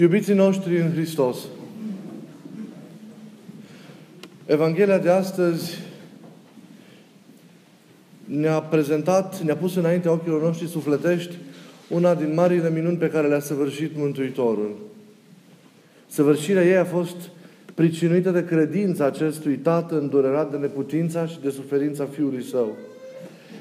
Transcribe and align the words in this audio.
Iubiții 0.00 0.34
noștri 0.34 0.80
în 0.80 0.92
Hristos, 0.92 1.38
Evanghelia 4.46 4.98
de 4.98 5.10
astăzi 5.10 5.78
ne-a 8.24 8.60
prezentat, 8.60 9.40
ne-a 9.40 9.56
pus 9.56 9.76
înaintea 9.76 10.12
ochilor 10.12 10.42
noștri 10.42 10.68
sufletești 10.68 11.34
una 11.88 12.14
din 12.14 12.34
marile 12.34 12.70
minuni 12.70 12.96
pe 12.96 13.08
care 13.08 13.28
le-a 13.28 13.40
săvârșit 13.40 13.96
Mântuitorul. 13.96 14.76
Săvârșirea 16.06 16.64
ei 16.64 16.76
a 16.76 16.84
fost 16.84 17.16
pricinuită 17.74 18.30
de 18.30 18.44
credința 18.44 19.04
acestui 19.04 19.56
tată 19.56 19.98
îndurerat 19.98 20.50
de 20.50 20.56
neputința 20.56 21.26
și 21.26 21.40
de 21.40 21.50
suferința 21.50 22.04
fiului 22.04 22.42
său. 22.42 22.76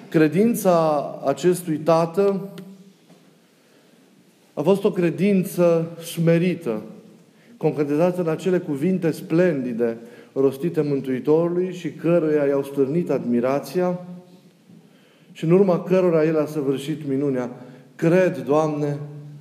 Credința 0.10 1.06
acestui 1.26 1.78
tată 1.78 2.50
a 4.60 4.62
fost 4.62 4.84
o 4.84 4.92
credință 4.92 5.92
smerită, 6.04 6.82
concretizată 7.58 8.22
în 8.22 8.28
acele 8.28 8.58
cuvinte 8.58 9.12
splendide 9.12 9.98
rostite 10.34 10.82
Mântuitorului 10.82 11.74
și 11.74 11.92
căruia 11.92 12.46
i-au 12.46 12.64
stârnit 12.64 13.10
admirația 13.10 14.00
și 15.32 15.44
în 15.44 15.52
urma 15.52 15.84
cărora 15.84 16.26
El 16.26 16.40
a 16.40 16.46
săvârșit 16.46 17.08
minunea. 17.08 17.50
Cred, 17.96 18.44
Doamne, 18.46 18.98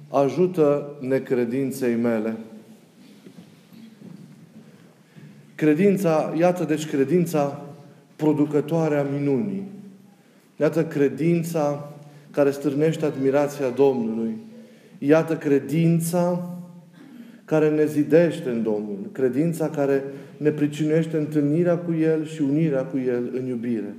ajută 0.09 0.97
necredinței 1.01 1.95
mele. 1.95 2.37
Credința, 5.55 6.35
iată 6.39 6.65
deci 6.65 6.87
credința 6.87 7.65
producătoare 8.17 8.97
a 8.97 9.07
minunii. 9.19 9.63
Iată 10.57 10.85
credința 10.85 11.93
care 12.31 12.51
stârnește 12.51 13.05
admirația 13.05 13.69
Domnului. 13.69 14.47
Iată 14.99 15.37
credința 15.37 16.53
care 17.45 17.71
ne 17.71 17.87
zidește 17.87 18.49
în 18.49 18.63
Domnul. 18.63 19.09
Credința 19.13 19.69
care 19.69 20.05
ne 20.37 20.51
pricinuiește 20.51 21.17
întâlnirea 21.17 21.77
cu 21.77 21.95
El 21.95 22.27
și 22.27 22.43
unirea 22.43 22.85
cu 22.85 22.99
El 22.99 23.31
în 23.33 23.47
iubire. 23.47 23.95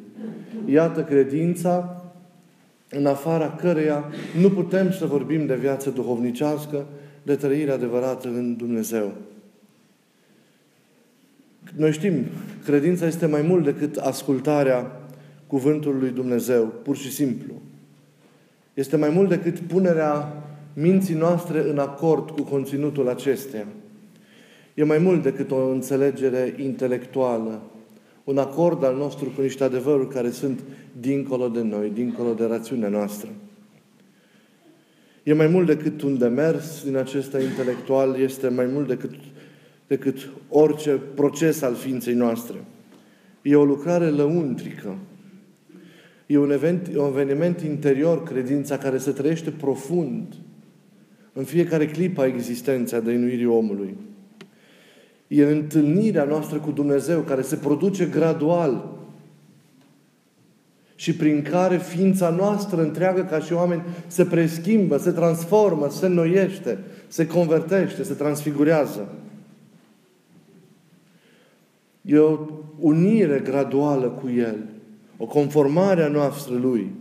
Iată 0.65 1.03
credința 1.03 2.03
în 2.89 3.05
afara 3.05 3.51
căreia 3.51 4.05
nu 4.41 4.49
putem 4.49 4.91
să 4.91 5.05
vorbim 5.05 5.45
de 5.45 5.55
viață 5.55 5.89
duhovnicească, 5.89 6.85
de 7.23 7.35
trăire 7.35 7.71
adevărată 7.71 8.27
în 8.27 8.55
Dumnezeu. 8.57 9.13
Noi 11.75 11.91
știm, 11.91 12.25
credința 12.65 13.05
este 13.05 13.25
mai 13.25 13.41
mult 13.41 13.63
decât 13.63 13.95
ascultarea 13.95 14.99
cuvântului 15.47 15.99
lui 15.99 16.09
Dumnezeu, 16.09 16.73
pur 16.83 16.97
și 16.97 17.11
simplu. 17.11 17.53
Este 18.73 18.97
mai 18.97 19.09
mult 19.09 19.29
decât 19.29 19.59
punerea 19.59 20.33
minții 20.81 21.15
noastre 21.15 21.69
în 21.69 21.77
acord 21.77 22.29
cu 22.29 22.41
conținutul 22.41 23.09
acesteia. 23.09 23.67
E 24.73 24.83
mai 24.83 24.97
mult 24.97 25.23
decât 25.23 25.51
o 25.51 25.69
înțelegere 25.69 26.55
intelectuală, 26.57 27.61
un 28.23 28.37
acord 28.37 28.83
al 28.83 28.95
nostru 28.95 29.29
cu 29.35 29.41
niște 29.41 29.63
adevăruri 29.63 30.09
care 30.09 30.29
sunt 30.29 30.59
dincolo 30.99 31.47
de 31.47 31.61
noi, 31.61 31.91
dincolo 31.93 32.33
de 32.33 32.45
rațiunea 32.45 32.89
noastră. 32.89 33.29
E 35.23 35.33
mai 35.33 35.47
mult 35.47 35.65
decât 35.65 36.01
un 36.01 36.17
demers 36.17 36.83
din 36.83 36.95
acesta 36.95 37.41
intelectual, 37.41 38.19
este 38.19 38.47
mai 38.47 38.65
mult 38.65 38.87
decât, 38.87 39.13
decât 39.87 40.29
orice 40.49 40.99
proces 41.15 41.61
al 41.61 41.75
ființei 41.75 42.13
noastre. 42.13 42.55
E 43.41 43.55
o 43.55 43.65
lucrare 43.65 44.09
lăuntrică. 44.09 44.95
E 46.25 46.37
un, 46.37 46.51
event, 46.51 46.87
un 46.95 47.07
eveniment 47.07 47.61
interior, 47.61 48.23
credința, 48.23 48.77
care 48.77 48.97
se 48.97 49.11
trăiește 49.11 49.49
profund 49.49 50.33
în 51.39 51.45
fiecare 51.45 51.87
clipă 51.87 52.21
a 52.21 52.25
existenței 52.25 52.97
a 52.97 53.01
dăinuirii 53.01 53.45
omului. 53.45 53.97
E 55.27 55.43
întâlnirea 55.43 56.23
noastră 56.23 56.57
cu 56.57 56.71
Dumnezeu 56.71 57.19
care 57.19 57.41
se 57.41 57.55
produce 57.55 58.05
gradual 58.05 58.97
și 60.95 61.15
prin 61.15 61.41
care 61.41 61.77
ființa 61.77 62.29
noastră 62.29 62.81
întreagă 62.81 63.23
ca 63.23 63.39
și 63.39 63.53
oameni 63.53 63.81
se 64.07 64.25
preschimbă, 64.25 64.97
se 64.97 65.11
transformă, 65.11 65.89
se 65.89 66.05
înnoiește, 66.05 66.77
se 67.07 67.27
convertește, 67.27 68.03
se 68.03 68.13
transfigurează. 68.13 69.13
E 72.01 72.17
o 72.17 72.39
unire 72.79 73.39
graduală 73.39 74.07
cu 74.07 74.29
El, 74.29 74.57
o 75.17 75.25
conformare 75.25 76.03
a 76.03 76.07
noastră 76.07 76.55
Lui. 76.55 76.91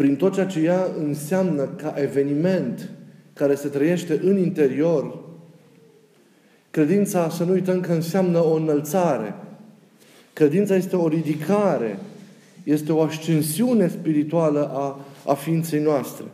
Prin 0.00 0.16
tot 0.16 0.32
ceea 0.32 0.46
ce 0.46 0.60
ea 0.60 0.86
înseamnă 0.98 1.62
ca 1.62 1.94
eveniment 1.96 2.90
care 3.32 3.54
se 3.54 3.68
trăiește 3.68 4.20
în 4.22 4.38
interior, 4.38 5.18
credința, 6.70 7.28
să 7.28 7.44
nu 7.44 7.52
uităm 7.52 7.80
că 7.80 7.92
înseamnă 7.92 8.44
o 8.44 8.54
înălțare. 8.54 9.34
Credința 10.32 10.74
este 10.74 10.96
o 10.96 11.08
ridicare, 11.08 11.98
este 12.64 12.92
o 12.92 13.02
ascensiune 13.02 13.88
spirituală 13.88 14.70
a, 14.72 15.00
a 15.26 15.34
ființei 15.34 15.82
noastre. 15.82 16.24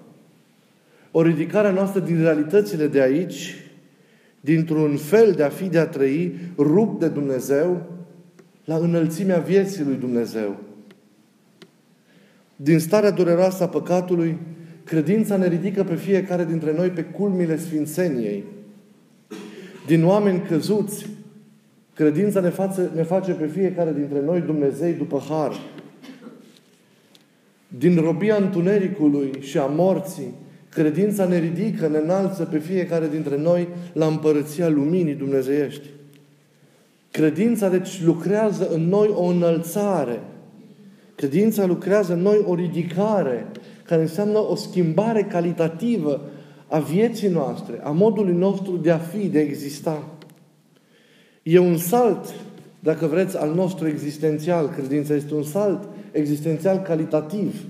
O 1.10 1.22
ridicare 1.22 1.68
a 1.68 1.72
noastră 1.72 2.00
din 2.00 2.20
realitățile 2.22 2.86
de 2.86 3.00
aici, 3.00 3.54
dintr-un 4.40 4.96
fel 4.96 5.32
de 5.32 5.42
a 5.42 5.48
fi, 5.48 5.64
de 5.64 5.78
a 5.78 5.86
trăi, 5.86 6.34
rupt 6.58 7.00
de 7.00 7.08
Dumnezeu, 7.08 7.82
la 8.64 8.76
înălțimea 8.76 9.38
vieții 9.38 9.84
lui 9.84 9.96
Dumnezeu. 9.96 10.65
Din 12.56 12.78
starea 12.78 13.10
dureroasă 13.10 13.62
a 13.62 13.68
păcatului, 13.68 14.38
Credința 14.86 15.36
ne 15.36 15.48
ridică 15.48 15.84
pe 15.84 15.94
fiecare 15.94 16.44
dintre 16.44 16.74
noi 16.76 16.88
pe 16.88 17.02
culmile 17.02 17.58
Sfințeniei. 17.58 18.44
Din 19.86 20.04
oameni 20.04 20.40
căzuți, 20.40 21.06
credința 21.94 22.40
ne 22.40 22.48
face, 22.48 22.90
ne 22.94 23.02
face 23.02 23.32
pe 23.32 23.46
fiecare 23.46 23.92
dintre 23.92 24.22
noi 24.24 24.40
Dumnezei 24.40 24.92
după 24.92 25.22
har. 25.28 25.60
Din 27.78 28.00
robia 28.00 28.36
întunericului 28.36 29.30
și 29.40 29.58
a 29.58 29.66
morții, 29.66 30.34
credința 30.68 31.24
ne 31.24 31.38
ridică, 31.38 31.88
ne 31.88 31.98
înalță 31.98 32.44
pe 32.44 32.58
fiecare 32.58 33.08
dintre 33.08 33.36
noi 33.36 33.68
la 33.92 34.06
împărăția 34.06 34.68
luminii 34.68 35.14
dumnezeiești. 35.14 35.86
Credința, 37.10 37.68
deci, 37.68 38.02
lucrează 38.04 38.68
în 38.68 38.88
noi 38.88 39.10
o 39.14 39.24
înălțare. 39.24 40.20
Credința 41.16 41.66
lucrează 41.66 42.12
în 42.12 42.20
noi 42.20 42.42
o 42.46 42.54
ridicare 42.54 43.46
care 43.84 44.00
înseamnă 44.00 44.38
o 44.38 44.54
schimbare 44.54 45.22
calitativă 45.22 46.20
a 46.68 46.78
vieții 46.78 47.28
noastre, 47.28 47.80
a 47.82 47.90
modului 47.90 48.34
nostru 48.34 48.76
de 48.76 48.90
a 48.90 48.98
fi, 48.98 49.28
de 49.28 49.38
a 49.38 49.42
exista. 49.42 50.08
E 51.42 51.58
un 51.58 51.76
salt, 51.76 52.34
dacă 52.80 53.06
vreți, 53.06 53.36
al 53.36 53.54
nostru 53.54 53.88
existențial. 53.88 54.68
Credința 54.68 55.14
este 55.14 55.34
un 55.34 55.42
salt 55.42 55.88
existențial 56.12 56.78
calitativ 56.78 57.64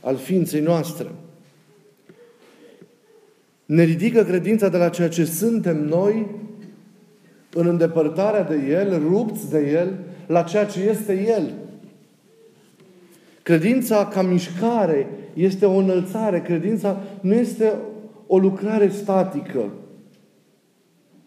al 0.00 0.16
ființei 0.16 0.60
noastre. 0.60 1.06
Ne 3.64 3.82
ridică 3.82 4.22
credința 4.22 4.68
de 4.68 4.76
la 4.76 4.88
ceea 4.88 5.08
ce 5.08 5.24
suntem 5.24 5.84
noi 5.84 6.26
în 7.54 7.66
îndepărtarea 7.66 8.42
de 8.42 8.56
El, 8.68 9.02
rupți 9.08 9.50
de 9.50 9.70
El, 9.70 9.98
la 10.26 10.42
ceea 10.42 10.66
ce 10.66 10.80
este 10.80 11.34
El. 11.36 11.61
Credința 13.42 14.06
ca 14.06 14.22
mișcare 14.22 15.06
este 15.34 15.66
o 15.66 15.76
înălțare. 15.76 16.40
Credința 16.40 17.00
nu 17.20 17.34
este 17.34 17.72
o 18.26 18.38
lucrare 18.38 18.88
statică. 18.88 19.70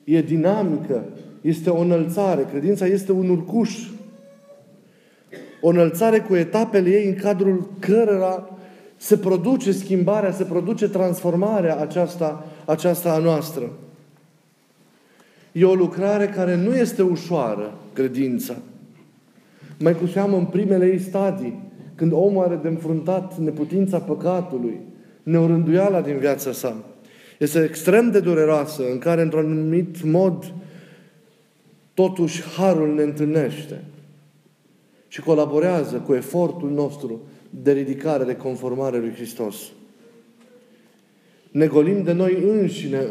E 0.04 0.22
dinamică. 0.22 1.04
Este 1.42 1.70
o 1.70 1.80
înălțare. 1.80 2.48
Credința 2.52 2.86
este 2.86 3.12
un 3.12 3.30
urcuș. 3.30 3.88
O 5.62 5.70
înălțare 5.70 6.20
cu 6.20 6.36
etapele 6.36 6.90
ei 6.90 7.08
în 7.08 7.16
cadrul 7.16 7.70
cărora 7.80 8.50
se 8.98 9.18
produce 9.18 9.72
schimbarea, 9.72 10.32
se 10.32 10.44
produce 10.44 10.88
transformarea 10.88 11.78
aceasta, 11.78 12.46
aceasta 12.66 13.14
a 13.14 13.18
noastră. 13.18 13.72
E 15.52 15.66
o 15.66 15.74
lucrare 15.74 16.28
care 16.28 16.56
nu 16.56 16.76
este 16.76 17.02
ușoară, 17.02 17.74
credința. 17.94 18.56
Mai 19.80 19.96
cu 19.96 20.06
seamă 20.06 20.38
în 20.38 20.46
primele 20.46 20.86
ei 20.86 21.00
stadii 21.00 21.65
când 21.96 22.12
omul 22.12 22.44
are 22.44 22.60
de 22.62 22.68
înfruntat 22.68 23.38
neputința 23.38 24.00
păcatului, 24.00 24.80
neorânduiala 25.24 26.02
din 26.02 26.18
viața 26.18 26.52
sa. 26.52 26.84
Este 27.40 27.64
extrem 27.64 28.12
de 28.12 28.20
dureroasă, 28.20 28.84
în 28.92 28.98
care, 28.98 29.22
într-un 29.22 29.52
anumit 29.52 30.04
mod, 30.04 30.54
totuși 31.94 32.44
harul 32.44 32.94
ne 32.94 33.04
întâlnește 33.04 33.84
și 35.08 35.22
colaborează 35.22 35.96
cu 35.96 36.14
efortul 36.14 36.70
nostru 36.72 37.22
de 37.50 37.72
ridicare, 37.72 38.24
de 38.24 38.36
conformare 38.36 38.98
lui 38.98 39.12
Hristos. 39.12 39.56
Ne 41.52 41.68
golim 41.68 42.04
de 42.04 42.12
noi 42.12 42.44
înșine 42.48 43.06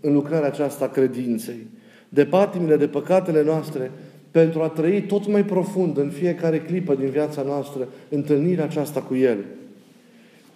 în 0.00 0.12
lucrarea 0.12 0.46
aceasta 0.46 0.84
a 0.84 0.88
credinței, 0.88 1.66
de 2.08 2.24
patimile, 2.24 2.76
de 2.76 2.88
păcatele 2.88 3.42
noastre, 3.42 3.90
pentru 4.30 4.60
a 4.60 4.68
trăi 4.68 5.02
tot 5.02 5.28
mai 5.28 5.44
profund 5.44 5.98
în 5.98 6.10
fiecare 6.10 6.60
clipă 6.60 6.94
din 6.94 7.08
viața 7.08 7.42
noastră 7.42 7.88
întâlnirea 8.08 8.64
aceasta 8.64 9.00
cu 9.00 9.14
El. 9.14 9.38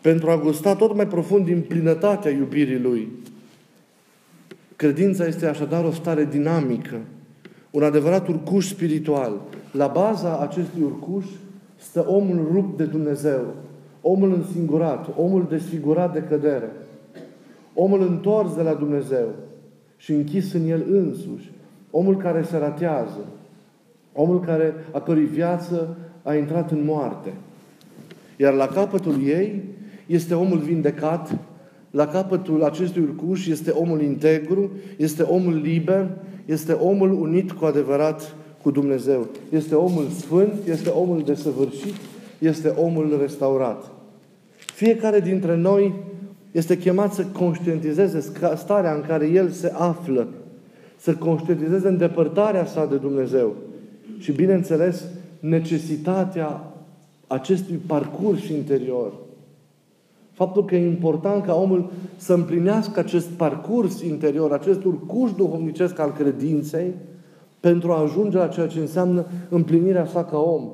pentru 0.00 0.30
a 0.30 0.36
gusta 0.38 0.74
tot 0.76 0.94
mai 0.94 1.06
profund 1.06 1.44
din 1.44 1.60
plinătatea 1.68 2.30
iubirii 2.30 2.78
Lui. 2.78 3.08
Credința 4.76 5.26
este 5.26 5.46
așadar 5.46 5.84
o 5.84 5.90
stare 5.90 6.24
dinamică, 6.24 7.00
un 7.70 7.82
adevărat 7.82 8.28
urcuș 8.28 8.66
spiritual. 8.66 9.40
La 9.70 9.86
baza 9.86 10.38
acestui 10.38 10.82
urcuș 10.82 11.24
stă 11.76 12.04
omul 12.08 12.48
rupt 12.52 12.76
de 12.76 12.84
Dumnezeu, 12.84 13.54
omul 14.00 14.32
însingurat, 14.32 15.08
omul 15.16 15.46
desfigurat 15.48 16.12
de 16.12 16.24
cădere, 16.28 16.70
omul 17.74 18.00
întors 18.00 18.54
de 18.54 18.62
la 18.62 18.74
Dumnezeu 18.74 19.28
și 19.96 20.12
închis 20.12 20.52
în 20.52 20.68
el 20.68 20.84
însuși, 20.90 21.52
omul 21.90 22.16
care 22.16 22.42
se 22.42 22.56
ratează, 22.56 23.24
omul 24.14 24.40
care, 24.40 24.74
a 24.92 25.00
cărui 25.00 25.24
viață 25.24 25.96
a 26.22 26.34
intrat 26.34 26.70
în 26.70 26.84
moarte. 26.84 27.32
Iar 28.36 28.52
la 28.52 28.66
capătul 28.66 29.26
ei 29.26 29.62
este 30.06 30.34
omul 30.34 30.58
vindecat, 30.58 31.38
la 31.90 32.06
capătul 32.06 32.64
acestui 32.64 33.02
urcuș 33.02 33.46
este 33.46 33.70
omul 33.70 34.02
integru, 34.02 34.70
este 34.96 35.22
omul 35.22 35.60
liber, 35.62 36.10
este 36.44 36.72
omul 36.72 37.12
unit 37.12 37.52
cu 37.52 37.64
adevărat 37.64 38.34
cu 38.62 38.70
Dumnezeu. 38.70 39.26
Este 39.50 39.74
omul 39.74 40.06
sfânt, 40.08 40.52
este 40.68 40.88
omul 40.88 41.22
desăvârșit, 41.24 41.94
este 42.38 42.68
omul 42.68 43.18
restaurat. 43.20 43.90
Fiecare 44.56 45.20
dintre 45.20 45.56
noi 45.56 45.94
este 46.50 46.78
chemat 46.78 47.12
să 47.12 47.24
conștientizeze 47.24 48.32
starea 48.56 48.94
în 48.94 49.02
care 49.06 49.28
el 49.28 49.50
se 49.50 49.72
află, 49.74 50.28
să 50.96 51.14
conștientizeze 51.14 51.88
îndepărtarea 51.88 52.66
sa 52.66 52.86
de 52.86 52.96
Dumnezeu 52.96 53.54
și, 54.18 54.32
bineînțeles, 54.32 55.04
necesitatea 55.40 56.72
acestui 57.26 57.80
parcurs 57.86 58.48
interior. 58.48 59.12
Faptul 60.32 60.64
că 60.64 60.74
e 60.74 60.86
important 60.86 61.44
ca 61.44 61.54
omul 61.54 61.90
să 62.16 62.32
împlinească 62.32 63.00
acest 63.00 63.26
parcurs 63.28 64.00
interior, 64.00 64.52
acest 64.52 64.84
urcuș 64.84 65.32
duhovnicesc 65.32 65.98
al 65.98 66.12
credinței, 66.12 66.92
pentru 67.60 67.92
a 67.92 68.02
ajunge 68.02 68.36
la 68.36 68.46
ceea 68.46 68.66
ce 68.66 68.78
înseamnă 68.78 69.26
împlinirea 69.48 70.06
sa 70.06 70.24
ca 70.24 70.38
om. 70.38 70.68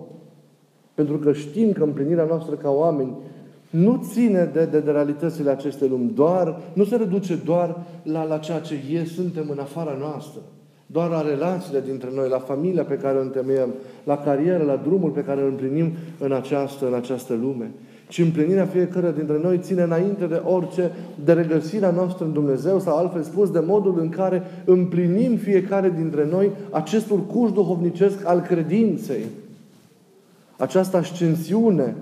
Pentru 0.94 1.18
că 1.18 1.32
știm 1.32 1.72
că 1.72 1.82
împlinirea 1.82 2.24
noastră 2.24 2.54
ca 2.54 2.70
oameni 2.70 3.12
nu 3.70 4.02
ține 4.12 4.50
de, 4.52 4.64
de, 4.64 4.80
de 4.80 4.90
realitățile 4.90 5.50
acestei 5.50 5.88
lumi, 5.88 6.10
doar, 6.14 6.60
nu 6.72 6.84
se 6.84 6.96
reduce 6.96 7.34
doar 7.44 7.76
la, 8.02 8.24
la 8.24 8.38
ceea 8.38 8.60
ce 8.60 8.74
e, 8.92 9.04
suntem 9.04 9.48
în 9.50 9.58
afara 9.58 9.96
noastră, 10.00 10.40
doar 10.92 11.10
la 11.10 11.22
relațiile 11.22 11.82
dintre 11.86 12.08
noi, 12.14 12.28
la 12.28 12.38
familia 12.38 12.82
pe 12.82 12.94
care 12.94 13.18
o 13.18 13.20
întemeiem, 13.20 13.74
la 14.04 14.18
carieră, 14.18 14.64
la 14.64 14.80
drumul 14.84 15.10
pe 15.10 15.24
care 15.24 15.40
îl 15.40 15.48
împlinim 15.48 15.92
în 16.18 16.32
această, 16.32 16.86
în 16.86 16.94
această 16.94 17.34
lume. 17.40 17.70
Ci 18.08 18.18
împlinirea 18.18 18.66
fiecare 18.66 19.12
dintre 19.16 19.38
noi 19.42 19.58
ține 19.58 19.82
înainte 19.82 20.26
de 20.26 20.42
orice, 20.44 20.90
de 21.24 21.32
regăsirea 21.32 21.90
noastră 21.90 22.24
în 22.24 22.32
Dumnezeu 22.32 22.80
sau 22.80 22.96
altfel 22.96 23.22
spus, 23.22 23.50
de 23.50 23.62
modul 23.66 23.98
în 24.00 24.08
care 24.08 24.42
împlinim 24.64 25.36
fiecare 25.36 25.92
dintre 25.96 26.26
noi 26.30 26.50
acest 26.70 27.10
urcuș 27.10 27.50
duhovnicesc 27.50 28.26
al 28.26 28.40
credinței. 28.40 29.24
Această 30.56 30.96
ascensiune 30.96 31.94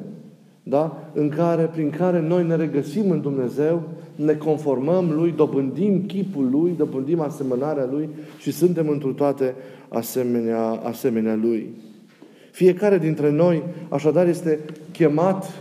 da? 0.68 1.10
în 1.12 1.28
care, 1.28 1.62
prin 1.62 1.90
care 1.90 2.20
noi 2.20 2.46
ne 2.46 2.56
regăsim 2.56 3.10
în 3.10 3.20
Dumnezeu, 3.20 3.82
ne 4.14 4.32
conformăm 4.32 5.10
Lui, 5.10 5.32
dobândim 5.36 6.06
chipul 6.06 6.48
Lui, 6.50 6.74
dobândim 6.76 7.20
asemănarea 7.20 7.88
Lui 7.90 8.08
și 8.38 8.52
suntem 8.52 8.88
întru 8.88 9.12
toate 9.12 9.54
asemenea, 9.88 10.62
asemenea 10.62 11.34
Lui. 11.34 11.70
Fiecare 12.50 12.98
dintre 12.98 13.30
noi, 13.30 13.62
așadar, 13.88 14.26
este 14.26 14.58
chemat 14.92 15.52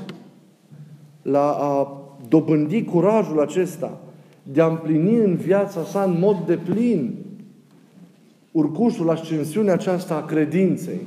la 1.21 1.51
a 1.51 2.01
dobândi 2.29 2.83
curajul 2.83 3.41
acesta 3.41 3.97
de 4.43 4.61
a 4.61 4.65
împlini 4.65 5.15
în 5.15 5.35
viața 5.35 5.83
sa 5.83 6.03
în 6.03 6.15
mod 6.19 6.37
de 6.45 6.55
plin 6.55 7.15
urcușul, 8.51 9.09
ascensiunea 9.09 9.73
aceasta 9.73 10.15
a 10.15 10.25
credinței. 10.25 10.99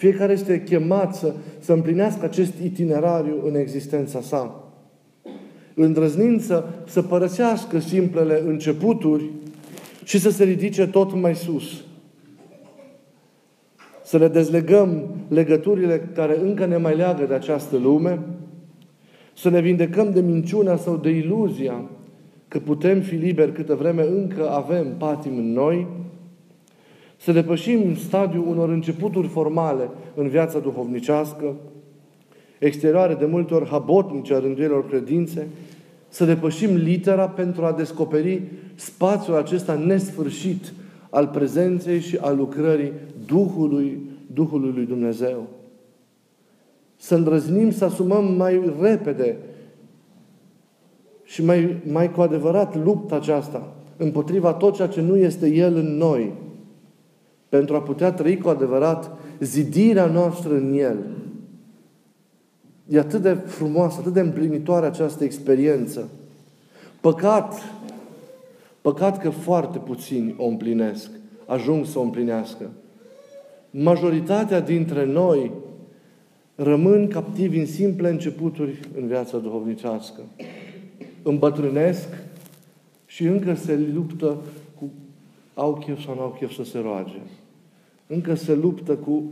Fiecare 0.00 0.32
este 0.32 0.62
chemat 0.62 1.14
să, 1.14 1.34
să 1.58 1.72
împlinească 1.72 2.24
acest 2.24 2.52
itinerariu 2.62 3.34
în 3.46 3.54
existența 3.54 4.20
sa. 4.20 4.64
Îndrăznind 5.74 6.40
să, 6.40 6.64
să 6.86 7.02
părăsească 7.02 7.78
simplele 7.78 8.42
începuturi 8.46 9.30
și 10.04 10.18
să 10.18 10.30
se 10.30 10.44
ridice 10.44 10.86
tot 10.86 11.14
mai 11.14 11.34
sus. 11.34 11.84
Să 14.02 14.18
le 14.18 14.28
dezlegăm 14.28 15.14
legăturile 15.28 16.10
care 16.14 16.40
încă 16.40 16.66
ne 16.66 16.76
mai 16.76 16.96
leagă 16.96 17.24
de 17.24 17.34
această 17.34 17.76
lume, 17.76 18.18
să 19.34 19.50
ne 19.50 19.60
vindecăm 19.60 20.12
de 20.12 20.20
minciuna 20.20 20.76
sau 20.76 20.96
de 20.96 21.10
iluzia 21.10 21.84
că 22.48 22.58
putem 22.58 23.00
fi 23.00 23.14
liberi 23.14 23.52
câtă 23.52 23.74
vreme 23.74 24.02
încă 24.02 24.50
avem 24.50 24.86
patim 24.98 25.36
în 25.36 25.52
noi, 25.52 25.86
să 27.20 27.32
depășim 27.32 27.96
stadiul 27.96 28.46
unor 28.46 28.68
începuturi 28.68 29.28
formale 29.28 29.90
în 30.14 30.28
viața 30.28 30.58
duhovnicească, 30.58 31.54
exterioare 32.58 33.14
de 33.14 33.26
multe 33.26 33.54
ori 33.54 33.68
habotnice 33.68 34.34
a 34.34 34.38
rânduielor 34.38 34.88
credințe, 34.88 35.48
să 36.08 36.24
depășim 36.24 36.74
litera 36.74 37.28
pentru 37.28 37.64
a 37.64 37.72
descoperi 37.72 38.42
spațiul 38.74 39.36
acesta 39.36 39.74
nesfârșit 39.74 40.72
al 41.10 41.26
prezenței 41.26 42.00
și 42.00 42.16
al 42.16 42.36
lucrării 42.36 42.92
Duhului, 43.26 43.98
Duhului 44.34 44.72
lui 44.74 44.86
Dumnezeu. 44.86 45.46
Să 46.96 47.14
îndrăznim 47.14 47.70
să 47.70 47.84
asumăm 47.84 48.34
mai 48.34 48.74
repede 48.80 49.36
și 51.24 51.44
mai, 51.44 51.76
mai 51.92 52.12
cu 52.12 52.20
adevărat 52.20 52.84
lupta 52.84 53.16
aceasta 53.16 53.72
împotriva 53.96 54.52
tot 54.52 54.74
ceea 54.74 54.88
ce 54.88 55.00
nu 55.00 55.16
este 55.16 55.48
El 55.48 55.76
în 55.76 55.96
noi, 55.96 56.32
pentru 57.50 57.74
a 57.74 57.82
putea 57.82 58.12
trăi 58.12 58.38
cu 58.38 58.48
adevărat 58.48 59.18
zidirea 59.40 60.06
noastră 60.06 60.54
în 60.54 60.78
El. 60.78 60.98
E 62.88 62.98
atât 62.98 63.22
de 63.22 63.32
frumoasă, 63.32 63.96
atât 64.00 64.12
de 64.12 64.20
împlinitoare 64.20 64.86
această 64.86 65.24
experiență. 65.24 66.08
Păcat, 67.00 67.62
păcat 68.80 69.18
că 69.18 69.30
foarte 69.30 69.78
puțini 69.78 70.34
o 70.38 70.46
împlinesc, 70.46 71.10
ajung 71.46 71.86
să 71.86 71.98
o 71.98 72.02
împlinească. 72.02 72.70
Majoritatea 73.70 74.60
dintre 74.60 75.04
noi 75.04 75.50
rămân 76.54 77.08
captivi 77.08 77.58
în 77.58 77.66
simple 77.66 78.08
începuturi 78.08 78.80
în 78.96 79.06
viața 79.06 79.38
duhovnicească. 79.38 80.20
Îmbătrânesc 81.22 82.08
și 83.06 83.24
încă 83.24 83.54
se 83.54 83.90
luptă 83.94 84.36
cu 84.78 84.90
au 85.54 85.74
chef 85.74 86.04
sau 86.04 86.14
nu 86.14 86.20
au 86.20 86.36
chef 86.38 86.52
să 86.52 86.64
se 86.64 86.78
roage 86.78 87.20
încă 88.10 88.34
se 88.34 88.54
luptă 88.54 88.96
cu 88.96 89.22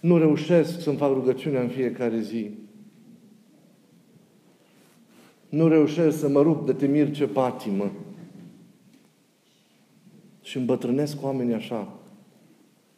nu 0.00 0.18
reușesc 0.18 0.80
să-mi 0.80 0.96
fac 0.96 1.12
rugăciunea 1.12 1.60
în 1.60 1.68
fiecare 1.68 2.20
zi. 2.20 2.50
Nu 5.48 5.68
reușesc 5.68 6.18
să 6.18 6.28
mă 6.28 6.42
rup 6.42 6.66
de 6.66 6.72
temir 6.72 7.10
ce 7.10 7.26
patimă. 7.26 7.92
Și 10.42 10.56
îmbătrânesc 10.56 11.22
oamenii 11.22 11.54
așa, 11.54 11.98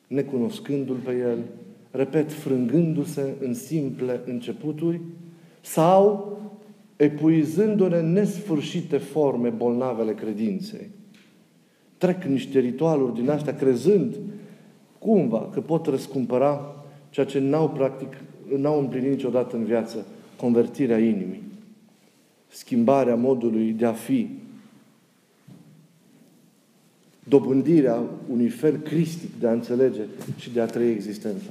necunoscându-L 0.07 0.97
pe 0.97 1.17
El, 1.17 1.39
repet, 1.91 2.33
frângându-se 2.33 3.35
în 3.41 3.55
simple 3.55 4.21
începuturi 4.27 5.01
sau 5.61 6.39
epuizându-ne 6.97 7.97
în 7.97 8.13
nesfârșite 8.13 8.97
forme 8.97 9.49
bolnave 9.49 10.01
ale 10.01 10.15
credinței. 10.15 10.91
Trec 11.99 12.23
niște 12.23 12.59
ritualuri 12.59 13.15
din 13.15 13.31
astea 13.31 13.55
crezând 13.55 14.17
cumva 14.99 15.49
că 15.53 15.61
pot 15.61 15.87
răscumpăra 15.87 16.75
ceea 17.11 17.27
ce 17.27 17.39
n-au 17.39 17.69
practic, 17.69 18.17
n-au 18.57 18.79
împlinit 18.79 19.11
niciodată 19.11 19.57
în 19.57 19.65
viață, 19.65 20.07
convertirea 20.37 20.99
inimii, 20.99 21.43
schimbarea 22.49 23.15
modului 23.15 23.73
de 23.73 23.87
a 23.87 23.93
fi, 23.93 24.29
dobândirea 27.25 28.03
unui 28.33 28.49
fel 28.49 28.77
cristic 28.77 29.41
de 29.41 29.47
a 29.47 29.53
înțelege 29.53 30.01
și 30.37 30.51
de 30.51 30.61
a 30.61 30.67
trăi 30.67 30.91
existența. 30.91 31.51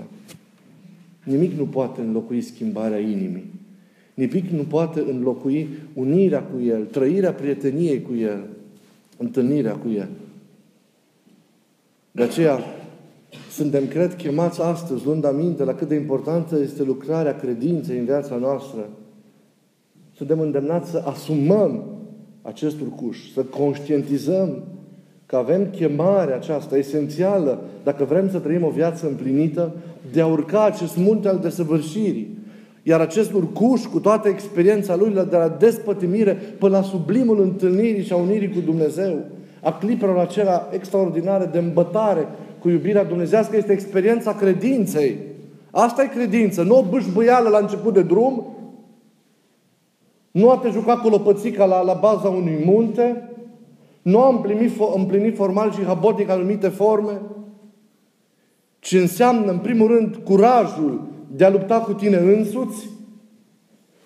Nimic 1.23 1.51
nu 1.51 1.65
poate 1.65 2.01
înlocui 2.01 2.41
schimbarea 2.41 2.99
inimii. 2.99 3.45
Nimic 4.13 4.49
nu 4.49 4.63
poate 4.63 4.99
înlocui 4.99 5.67
unirea 5.93 6.43
cu 6.43 6.61
El, 6.61 6.85
trăirea 6.85 7.33
prieteniei 7.33 8.01
cu 8.01 8.13
El, 8.15 8.47
întâlnirea 9.17 9.73
cu 9.73 9.89
El. 9.89 10.09
De 12.11 12.23
aceea, 12.23 12.59
suntem, 13.51 13.87
cred, 13.87 14.15
chemați 14.15 14.61
astăzi, 14.61 15.05
luând 15.05 15.25
aminte 15.25 15.63
la 15.63 15.73
cât 15.73 15.87
de 15.87 15.95
importantă 15.95 16.59
este 16.59 16.83
lucrarea 16.83 17.35
credinței 17.35 17.97
în 17.97 18.05
viața 18.05 18.35
noastră. 18.35 18.89
Suntem 20.15 20.39
îndemnați 20.39 20.89
să 20.89 21.03
asumăm 21.05 21.83
acest 22.41 22.79
urcuș, 22.81 23.17
să 23.33 23.41
conștientizăm 23.41 24.63
că 25.25 25.35
avem 25.35 25.69
chemarea 25.69 26.35
aceasta 26.35 26.77
esențială, 26.77 27.59
dacă 27.83 28.03
vrem 28.03 28.29
să 28.29 28.39
trăim 28.39 28.63
o 28.63 28.69
viață 28.69 29.07
împlinită, 29.07 29.71
de 30.11 30.21
a 30.21 30.27
urca 30.27 30.65
acest 30.65 30.97
munte 30.97 31.27
al 31.27 31.39
desăvârșirii. 31.39 32.37
Iar 32.83 32.99
acest 32.99 33.33
urcuș, 33.33 33.85
cu 33.85 33.99
toată 33.99 34.27
experiența 34.27 34.95
lui, 34.95 35.13
de 35.13 35.35
la 35.35 35.55
despătimire 35.59 36.33
până 36.33 36.77
la 36.77 36.83
sublimul 36.83 37.41
întâlnirii 37.41 38.03
și 38.03 38.13
a 38.13 38.15
unirii 38.15 38.53
cu 38.53 38.59
Dumnezeu, 38.59 39.19
a 39.61 39.73
clipelor 39.73 40.17
acelea 40.17 40.67
extraordinare 40.71 41.49
de 41.51 41.57
îmbătare 41.57 42.27
cu 42.59 42.69
iubirea 42.69 43.03
dumnezească, 43.03 43.57
este 43.57 43.71
experiența 43.71 44.33
credinței. 44.33 45.17
Asta 45.71 46.03
e 46.03 46.07
credință. 46.07 46.63
Nu 46.63 46.77
o 46.77 46.83
bâșbâială 46.89 47.49
la 47.49 47.57
început 47.57 47.93
de 47.93 48.01
drum, 48.01 48.57
nu 50.31 50.49
a 50.49 50.57
te 50.57 50.69
juca 50.69 50.97
cu 50.97 51.07
lopățica 51.07 51.65
la, 51.65 51.81
la 51.81 51.93
baza 51.93 52.29
unui 52.29 52.63
munte, 52.65 53.29
nu 54.01 54.21
a 54.21 54.27
împlinit, 54.27 54.71
împlinit 54.95 55.35
formal 55.35 55.71
și 55.71 55.83
habotic 55.83 56.29
anumite 56.29 56.67
forme, 56.67 57.21
ci 58.79 58.91
înseamnă, 58.91 59.51
în 59.51 59.57
primul 59.57 59.87
rând, 59.87 60.15
curajul 60.15 61.01
de 61.35 61.45
a 61.45 61.49
lupta 61.49 61.79
cu 61.79 61.93
tine 61.93 62.17
însuți, 62.17 62.89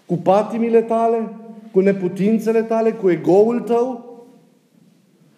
cu 0.05 0.15
patimile 0.15 0.81
tale, 0.81 1.36
cu 1.72 1.79
neputințele 1.79 2.62
tale, 2.62 2.91
cu 2.91 3.10
egoul 3.10 3.60
tău. 3.60 4.10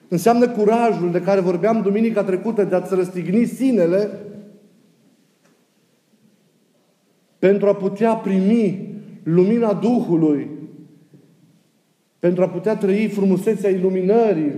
Înseamnă 0.07 0.50
curajul 0.50 1.12
de 1.12 1.22
care 1.22 1.39
vorbeam 1.39 1.81
duminica 1.81 2.24
trecută 2.24 2.63
de 2.63 2.75
a-ți 2.75 2.95
răstigni 2.95 3.45
sinele 3.45 4.10
pentru 7.39 7.67
a 7.67 7.75
putea 7.75 8.13
primi 8.13 8.88
lumina 9.24 9.74
Duhului, 9.74 10.48
pentru 12.19 12.43
a 12.43 12.48
putea 12.50 12.75
trăi 12.75 13.07
frumusețea 13.07 13.69
iluminării 13.69 14.51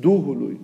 Duhului, 0.00 0.60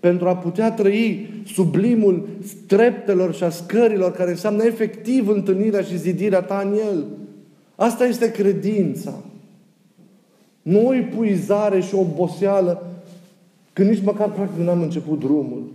pentru 0.00 0.28
a 0.28 0.36
putea 0.36 0.72
trăi 0.72 1.28
sublimul 1.46 2.28
treptelor 2.66 3.34
și 3.34 3.44
a 3.44 3.50
scărilor 3.50 4.12
care 4.12 4.30
înseamnă 4.30 4.64
efectiv 4.64 5.28
întâlnirea 5.28 5.80
și 5.80 5.98
zidirea 5.98 6.40
ta 6.40 6.62
în 6.64 6.78
El. 6.90 7.04
Asta 7.76 8.04
este 8.04 8.30
credința. 8.30 9.14
Nu 10.62 10.86
o 10.86 10.94
epuizare 10.94 11.80
și 11.80 11.94
o 11.94 12.00
oboseală 12.00 12.89
când 13.72 13.88
nici 13.88 14.04
măcar 14.04 14.30
practic 14.30 14.60
nu 14.60 14.70
am 14.70 14.82
început 14.82 15.18
drumul. 15.18 15.72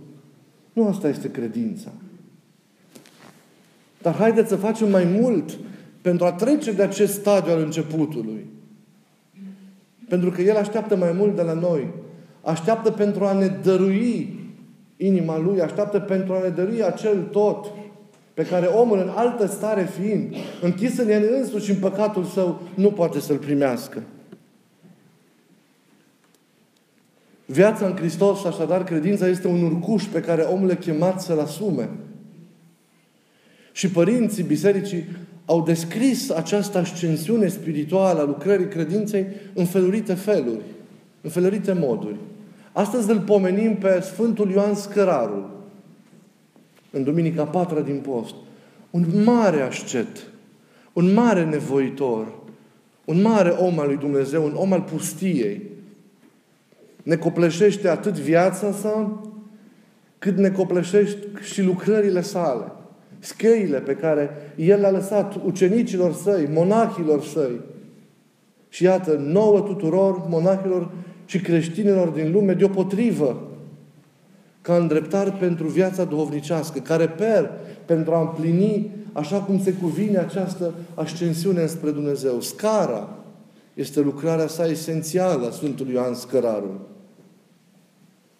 Nu 0.72 0.88
asta 0.88 1.08
este 1.08 1.30
credința. 1.30 1.90
Dar 4.02 4.14
haideți 4.14 4.48
să 4.48 4.56
facem 4.56 4.90
mai 4.90 5.04
mult 5.20 5.58
pentru 6.00 6.24
a 6.24 6.32
trece 6.32 6.72
de 6.72 6.82
acest 6.82 7.12
stadiu 7.12 7.52
al 7.52 7.60
începutului. 7.60 8.46
Pentru 10.08 10.30
că 10.30 10.42
El 10.42 10.56
așteaptă 10.56 10.96
mai 10.96 11.12
mult 11.12 11.36
de 11.36 11.42
la 11.42 11.52
noi. 11.52 11.88
Așteaptă 12.42 12.90
pentru 12.90 13.24
a 13.24 13.32
ne 13.32 13.46
dărui 13.46 14.38
inima 14.96 15.38
Lui, 15.38 15.60
așteaptă 15.60 15.98
pentru 15.98 16.32
a 16.32 16.42
ne 16.42 16.48
dărui 16.48 16.82
acel 16.82 17.22
tot 17.22 17.72
pe 18.34 18.46
care 18.46 18.66
omul 18.66 18.98
în 18.98 19.08
altă 19.14 19.46
stare 19.46 19.88
fiind, 19.98 20.34
închis 20.62 20.98
în 20.98 21.10
el 21.10 21.28
însuși 21.38 21.70
în 21.70 21.76
păcatul 21.76 22.24
său, 22.24 22.60
nu 22.74 22.90
poate 22.90 23.20
să-l 23.20 23.36
primească. 23.36 24.02
Viața 27.46 27.86
în 27.86 27.96
Hristos, 27.96 28.44
așadar, 28.44 28.84
credința 28.84 29.28
este 29.28 29.46
un 29.46 29.62
urcuș 29.62 30.04
pe 30.04 30.20
care 30.20 30.42
omul 30.42 30.70
e 30.70 30.74
chemat 30.74 31.22
să-l 31.22 31.38
asume. 31.38 31.88
Și 33.72 33.90
părinții 33.90 34.42
bisericii 34.42 35.04
au 35.44 35.62
descris 35.62 36.30
această 36.30 36.78
ascensiune 36.78 37.48
spirituală 37.48 38.20
a 38.20 38.24
lucrării 38.24 38.68
credinței 38.68 39.26
în 39.54 39.64
felurite 39.64 40.14
feluri, 40.14 40.64
în 41.20 41.30
felurite 41.30 41.72
moduri. 41.72 42.16
Astăzi 42.72 43.10
îl 43.10 43.20
pomenim 43.20 43.76
pe 43.76 44.00
Sfântul 44.00 44.50
Ioan 44.50 44.74
Scărarul, 44.74 45.50
în 46.90 47.02
Duminica 47.02 47.44
Patra 47.44 47.80
din 47.80 47.96
Post. 47.96 48.34
Un 48.90 49.22
mare 49.24 49.60
ascet, 49.60 50.30
un 50.92 51.12
mare 51.12 51.44
nevoitor, 51.44 52.32
un 53.04 53.20
mare 53.20 53.50
om 53.50 53.78
al 53.78 53.86
lui 53.86 53.96
Dumnezeu, 53.96 54.44
un 54.44 54.54
om 54.54 54.72
al 54.72 54.82
pustiei. 54.82 55.62
Ne 57.06 57.16
copleșește 57.16 57.88
atât 57.88 58.12
viața 58.12 58.72
sa, 58.72 59.22
cât 60.18 60.36
ne 60.36 60.50
copleșește 60.50 61.26
și 61.42 61.62
lucrările 61.62 62.20
sale 62.20 62.72
scheiile 63.18 63.78
pe 63.78 63.94
care 63.94 64.30
El 64.56 64.80
le-a 64.80 64.90
lăsat 64.90 65.34
ucenicilor 65.44 66.12
săi, 66.12 66.48
monahilor 66.52 67.22
săi. 67.22 67.60
Și 68.68 68.84
iată, 68.84 69.12
nouă 69.26 69.60
tuturor 69.60 70.26
monahilor 70.28 70.90
și 71.24 71.40
creștinilor 71.40 72.08
din 72.08 72.32
lume 72.32 72.52
deopotrivă, 72.52 73.50
ca 74.60 74.76
îndreptar 74.76 75.36
pentru 75.38 75.66
viața 75.66 76.04
duhovnicească, 76.04 76.78
care 76.78 77.08
per 77.08 77.50
pentru 77.84 78.14
a 78.14 78.20
împlini 78.20 78.90
așa 79.12 79.38
cum 79.38 79.60
se 79.60 79.72
cuvine 79.72 80.18
această 80.18 80.74
ascensiune 80.94 81.66
spre 81.66 81.90
Dumnezeu. 81.90 82.40
Scara 82.40 83.08
este 83.74 84.00
lucrarea 84.00 84.46
sa 84.46 84.66
esențială 84.66 85.46
a 85.46 85.50
Sfântului 85.50 85.92
Ioan 85.92 86.14
Scărarul, 86.14 86.80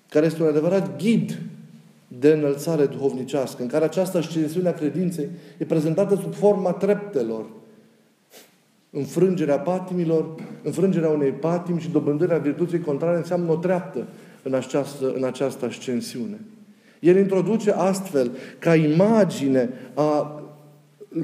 care 0.08 0.26
este 0.26 0.42
un 0.42 0.48
adevărat 0.48 0.96
ghid 1.02 1.38
de 2.08 2.28
înălțare 2.28 2.86
duhovnicească, 2.86 3.62
în 3.62 3.68
care 3.68 3.84
această 3.84 4.18
ascensiune 4.18 4.68
a 4.68 4.72
credinței 4.72 5.28
e 5.58 5.64
prezentată 5.64 6.14
sub 6.14 6.34
forma 6.34 6.70
treptelor. 6.70 7.44
Înfrângerea 8.90 9.58
patimilor, 9.58 10.34
înfrângerea 10.62 11.08
unei 11.08 11.30
patimi 11.30 11.80
și 11.80 11.90
dobândirea 11.90 12.38
virtuții 12.38 12.80
contrare 12.80 13.16
înseamnă 13.16 13.50
o 13.50 13.56
treaptă 13.56 14.06
în 14.42 14.54
această, 14.54 15.12
în 15.16 15.24
această 15.24 15.64
ascensiune. 15.64 16.40
El 17.00 17.16
introduce 17.16 17.70
astfel, 17.70 18.30
ca 18.58 18.74
imagine 18.74 19.70
a 19.94 20.40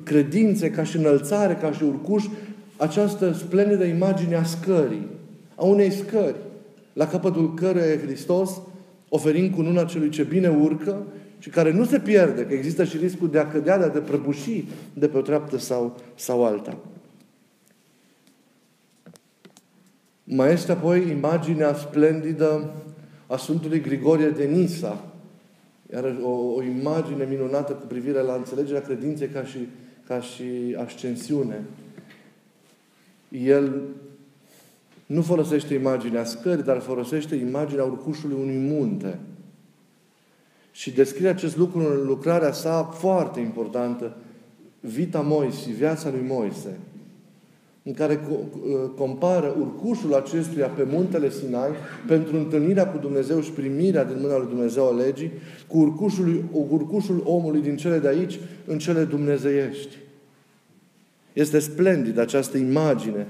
credinței, 0.05 0.71
ca 0.71 0.85
și 0.85 0.97
înălțare, 0.97 1.55
ca 1.55 1.73
și 1.73 1.83
urcuș, 1.83 2.25
această 2.77 3.33
splendidă 3.33 3.85
imagine 3.85 4.37
a 4.37 4.43
scării, 4.45 5.07
a 5.55 5.65
unei 5.65 5.91
scări, 5.91 6.37
la 6.93 7.07
capătul 7.07 7.55
căreia 7.55 7.93
e 7.93 8.01
Hristos, 8.05 8.61
oferind 9.14 9.54
cununa 9.54 9.85
celui 9.85 10.09
ce 10.09 10.23
bine 10.23 10.49
urcă 10.49 11.07
și 11.38 11.49
care 11.49 11.73
nu 11.73 11.85
se 11.85 11.99
pierde, 11.99 12.47
că 12.47 12.54
există 12.54 12.85
și 12.85 12.97
riscul 12.97 13.31
de 13.31 13.38
a 13.38 13.49
cădea, 13.49 13.78
de 13.78 13.85
a 13.85 13.88
te 13.88 13.99
prăbuși 13.99 14.64
de 14.95 15.09
pe 15.09 15.16
o 15.16 15.21
treaptă 15.21 15.59
sau, 15.59 16.00
sau 16.14 16.45
alta. 16.45 16.78
Mai 20.25 20.52
este 20.52 20.73
apoi 20.73 21.11
imaginea 21.11 21.75
splendidă 21.75 22.75
a 23.26 23.37
Sfântului 23.37 23.81
Grigorie 23.81 24.28
de 24.28 24.45
Nisa, 24.45 25.04
iar 25.92 26.16
o, 26.23 26.31
o 26.31 26.62
imagine 26.62 27.26
minunată 27.31 27.73
cu 27.73 27.87
privire 27.87 28.21
la 28.21 28.35
înțelegerea 28.35 28.83
credinței 28.83 29.28
ca 29.28 29.45
și, 29.45 29.59
ca 30.07 30.21
și 30.21 30.76
ascensiune. 30.78 31.64
El 33.28 33.83
nu 35.12 35.23
folosește 35.23 35.75
imaginea 35.75 36.25
scării, 36.25 36.62
dar 36.62 36.81
folosește 36.81 37.35
imaginea 37.35 37.85
urcușului 37.85 38.37
unui 38.40 38.57
munte. 38.57 39.19
Și 40.71 40.90
descrie 40.90 41.28
acest 41.28 41.57
lucru 41.57 41.78
în 41.78 42.07
lucrarea 42.07 42.52
sa 42.52 42.83
foarte 42.83 43.40
importantă, 43.40 44.16
Vita 44.81 45.21
Moise, 45.21 45.71
viața 45.71 46.11
lui 46.11 46.25
Moise, 46.28 46.78
în 47.83 47.92
care 47.92 48.21
compară 48.97 49.57
urcușul 49.61 50.14
acestuia 50.14 50.66
pe 50.66 50.87
muntele 50.90 51.31
Sinai 51.31 51.71
pentru 52.07 52.37
întâlnirea 52.37 52.88
cu 52.88 52.99
Dumnezeu 52.99 53.40
și 53.40 53.50
primirea 53.50 54.04
din 54.04 54.16
mâna 54.21 54.38
lui 54.38 54.49
Dumnezeu 54.49 54.87
a 54.87 54.97
legii, 54.97 55.31
cu 55.66 55.78
urcușul, 55.78 56.45
urcușul 56.71 57.23
omului 57.25 57.61
din 57.61 57.76
cele 57.76 57.99
de 57.99 58.09
aici 58.09 58.38
în 58.66 58.78
cele 58.78 59.04
dumnezeiești. 59.04 59.97
Este 61.33 61.59
splendid 61.59 62.19
această 62.19 62.57
imagine 62.57 63.26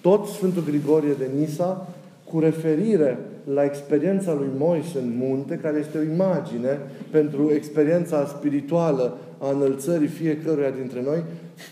tot 0.00 0.26
Sfântul 0.26 0.64
Grigorie 0.64 1.14
de 1.18 1.28
Nisa, 1.38 1.88
cu 2.24 2.38
referire 2.38 3.18
la 3.44 3.64
experiența 3.64 4.32
lui 4.32 4.48
Moise 4.58 4.98
în 4.98 5.14
munte, 5.16 5.58
care 5.62 5.78
este 5.78 5.98
o 5.98 6.12
imagine 6.12 6.78
pentru 7.10 7.52
experiența 7.54 8.26
spirituală 8.26 9.16
a 9.38 9.50
înălțării 9.50 10.08
fiecăruia 10.08 10.70
dintre 10.70 11.02
noi, 11.02 11.22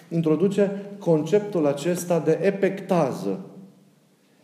introduce 0.08 0.70
conceptul 0.98 1.66
acesta 1.66 2.22
de 2.24 2.38
epectază. 2.42 3.40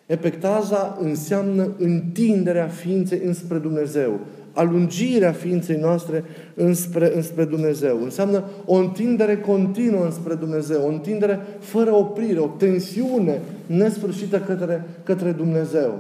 Epectaza 0.07 0.99
înseamnă 1.01 1.75
întinderea 1.79 2.67
ființei 2.67 3.21
înspre 3.25 3.59
Dumnezeu 3.59 4.21
alungirea 4.57 5.33
ființei 5.33 5.77
noastre 5.77 6.25
înspre, 6.55 7.17
înspre 7.17 7.45
Dumnezeu. 7.45 8.03
Înseamnă 8.03 8.45
o 8.65 8.75
întindere 8.75 9.37
continuă 9.37 10.05
înspre 10.05 10.35
Dumnezeu, 10.35 10.83
o 10.85 10.89
întindere 10.89 11.41
fără 11.59 11.95
oprire, 11.95 12.39
o 12.39 12.47
tensiune 12.47 13.41
nesfârșită 13.67 14.39
către, 14.39 14.85
către 15.03 15.31
Dumnezeu. 15.31 15.99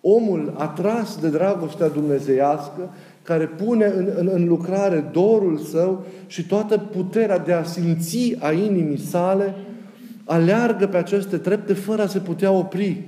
Omul 0.00 0.54
atras 0.56 1.20
de 1.20 1.28
dragostea 1.28 1.88
dumnezeiască, 1.88 2.90
care 3.22 3.46
pune 3.46 3.92
în, 3.96 4.08
în, 4.16 4.30
în 4.32 4.48
lucrare 4.48 5.10
dorul 5.12 5.58
său 5.58 6.04
și 6.26 6.46
toată 6.46 6.78
puterea 6.78 7.38
de 7.38 7.52
a 7.52 7.62
simți 7.62 8.36
a 8.38 8.52
inimii 8.52 8.98
sale, 8.98 9.54
aleargă 10.24 10.86
pe 10.86 10.96
aceste 10.96 11.36
trepte 11.36 11.72
fără 11.72 12.02
a 12.02 12.06
se 12.06 12.18
putea 12.18 12.50
opri. 12.50 13.02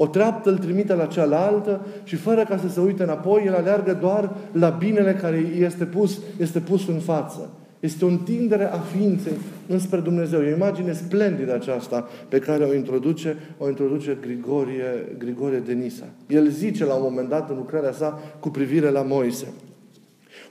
O 0.00 0.06
treaptă 0.06 0.50
îl 0.50 0.58
trimite 0.58 0.94
la 0.94 1.06
cealaltă 1.06 1.86
și 2.04 2.16
fără 2.16 2.44
ca 2.44 2.56
să 2.56 2.68
se 2.68 2.80
uite 2.80 3.02
înapoi, 3.02 3.42
el 3.46 3.54
aleargă 3.54 3.98
doar 4.00 4.36
la 4.52 4.68
binele 4.68 5.14
care 5.14 5.36
este 5.58 5.84
pus, 5.84 6.20
este 6.40 6.58
pus 6.58 6.88
în 6.88 6.98
față. 6.98 7.50
Este 7.80 8.04
o 8.04 8.08
întindere 8.08 8.64
a 8.64 8.78
ființei 8.78 9.32
înspre 9.66 10.00
Dumnezeu. 10.00 10.42
E 10.42 10.52
o 10.52 10.54
imagine 10.54 10.92
splendidă 10.92 11.54
aceasta 11.54 12.08
pe 12.28 12.38
care 12.38 12.64
o 12.64 12.74
introduce, 12.74 13.36
o 13.58 13.68
introduce 13.68 14.18
Grigorie, 14.20 15.16
Grigorie 15.18 15.58
de 15.58 15.72
Nisa. 15.72 16.04
El 16.26 16.48
zice 16.48 16.84
la 16.84 16.94
un 16.94 17.02
moment 17.02 17.28
dat 17.28 17.50
în 17.50 17.56
lucrarea 17.56 17.92
sa 17.92 18.22
cu 18.40 18.48
privire 18.48 18.90
la 18.90 19.02
Moise. 19.02 19.46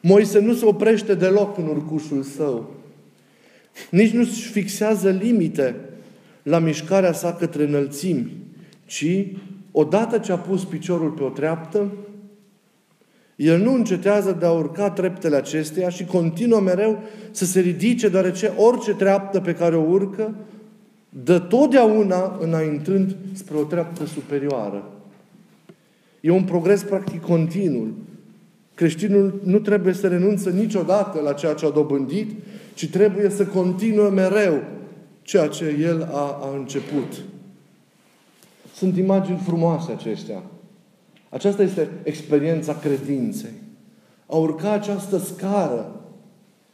Moise 0.01 0.39
nu 0.39 0.53
se 0.53 0.65
oprește 0.65 1.13
deloc 1.13 1.57
în 1.57 1.67
urcușul 1.67 2.23
său. 2.23 2.73
Nici 3.91 4.11
nu 4.11 4.19
își 4.19 4.49
fixează 4.49 5.09
limite 5.09 5.75
la 6.43 6.59
mișcarea 6.59 7.13
sa 7.13 7.33
către 7.33 7.63
înălțimi, 7.63 8.45
ci 8.87 9.25
odată 9.71 10.17
ce 10.17 10.31
a 10.31 10.37
pus 10.37 10.63
piciorul 10.63 11.09
pe 11.09 11.23
o 11.23 11.29
treaptă, 11.29 11.91
el 13.35 13.61
nu 13.61 13.73
încetează 13.73 14.35
de 14.39 14.45
a 14.45 14.51
urca 14.51 14.89
treptele 14.89 15.35
acesteia 15.35 15.89
și 15.89 16.05
continuă 16.05 16.59
mereu 16.59 17.03
să 17.31 17.45
se 17.45 17.59
ridice, 17.59 18.09
deoarece 18.09 18.53
orice 18.57 18.93
treaptă 18.93 19.39
pe 19.39 19.53
care 19.53 19.75
o 19.75 19.89
urcă, 19.89 20.35
dă 21.09 21.39
totdeauna 21.39 22.37
înaintând 22.39 23.15
spre 23.33 23.57
o 23.57 23.63
treaptă 23.63 24.05
superioară. 24.05 24.91
E 26.21 26.31
un 26.31 26.43
progres 26.43 26.83
practic 26.83 27.21
continuu. 27.21 27.87
Creștinul 28.73 29.41
nu 29.43 29.59
trebuie 29.59 29.93
să 29.93 30.07
renunțe 30.07 30.51
niciodată 30.51 31.19
la 31.19 31.33
ceea 31.33 31.53
ce 31.53 31.65
a 31.65 31.69
dobândit, 31.69 32.31
ci 32.73 32.89
trebuie 32.89 33.29
să 33.29 33.45
continue 33.45 34.09
mereu 34.09 34.63
ceea 35.21 35.47
ce 35.47 35.75
el 35.81 36.09
a, 36.11 36.39
a 36.41 36.57
început. 36.57 37.23
Sunt 38.77 38.97
imagini 38.97 39.37
frumoase 39.37 39.91
acestea. 39.91 40.43
Aceasta 41.29 41.61
este 41.61 41.89
experiența 42.03 42.73
credinței. 42.73 43.53
A 44.25 44.35
urca 44.35 44.71
această 44.71 45.17
scară 45.17 45.91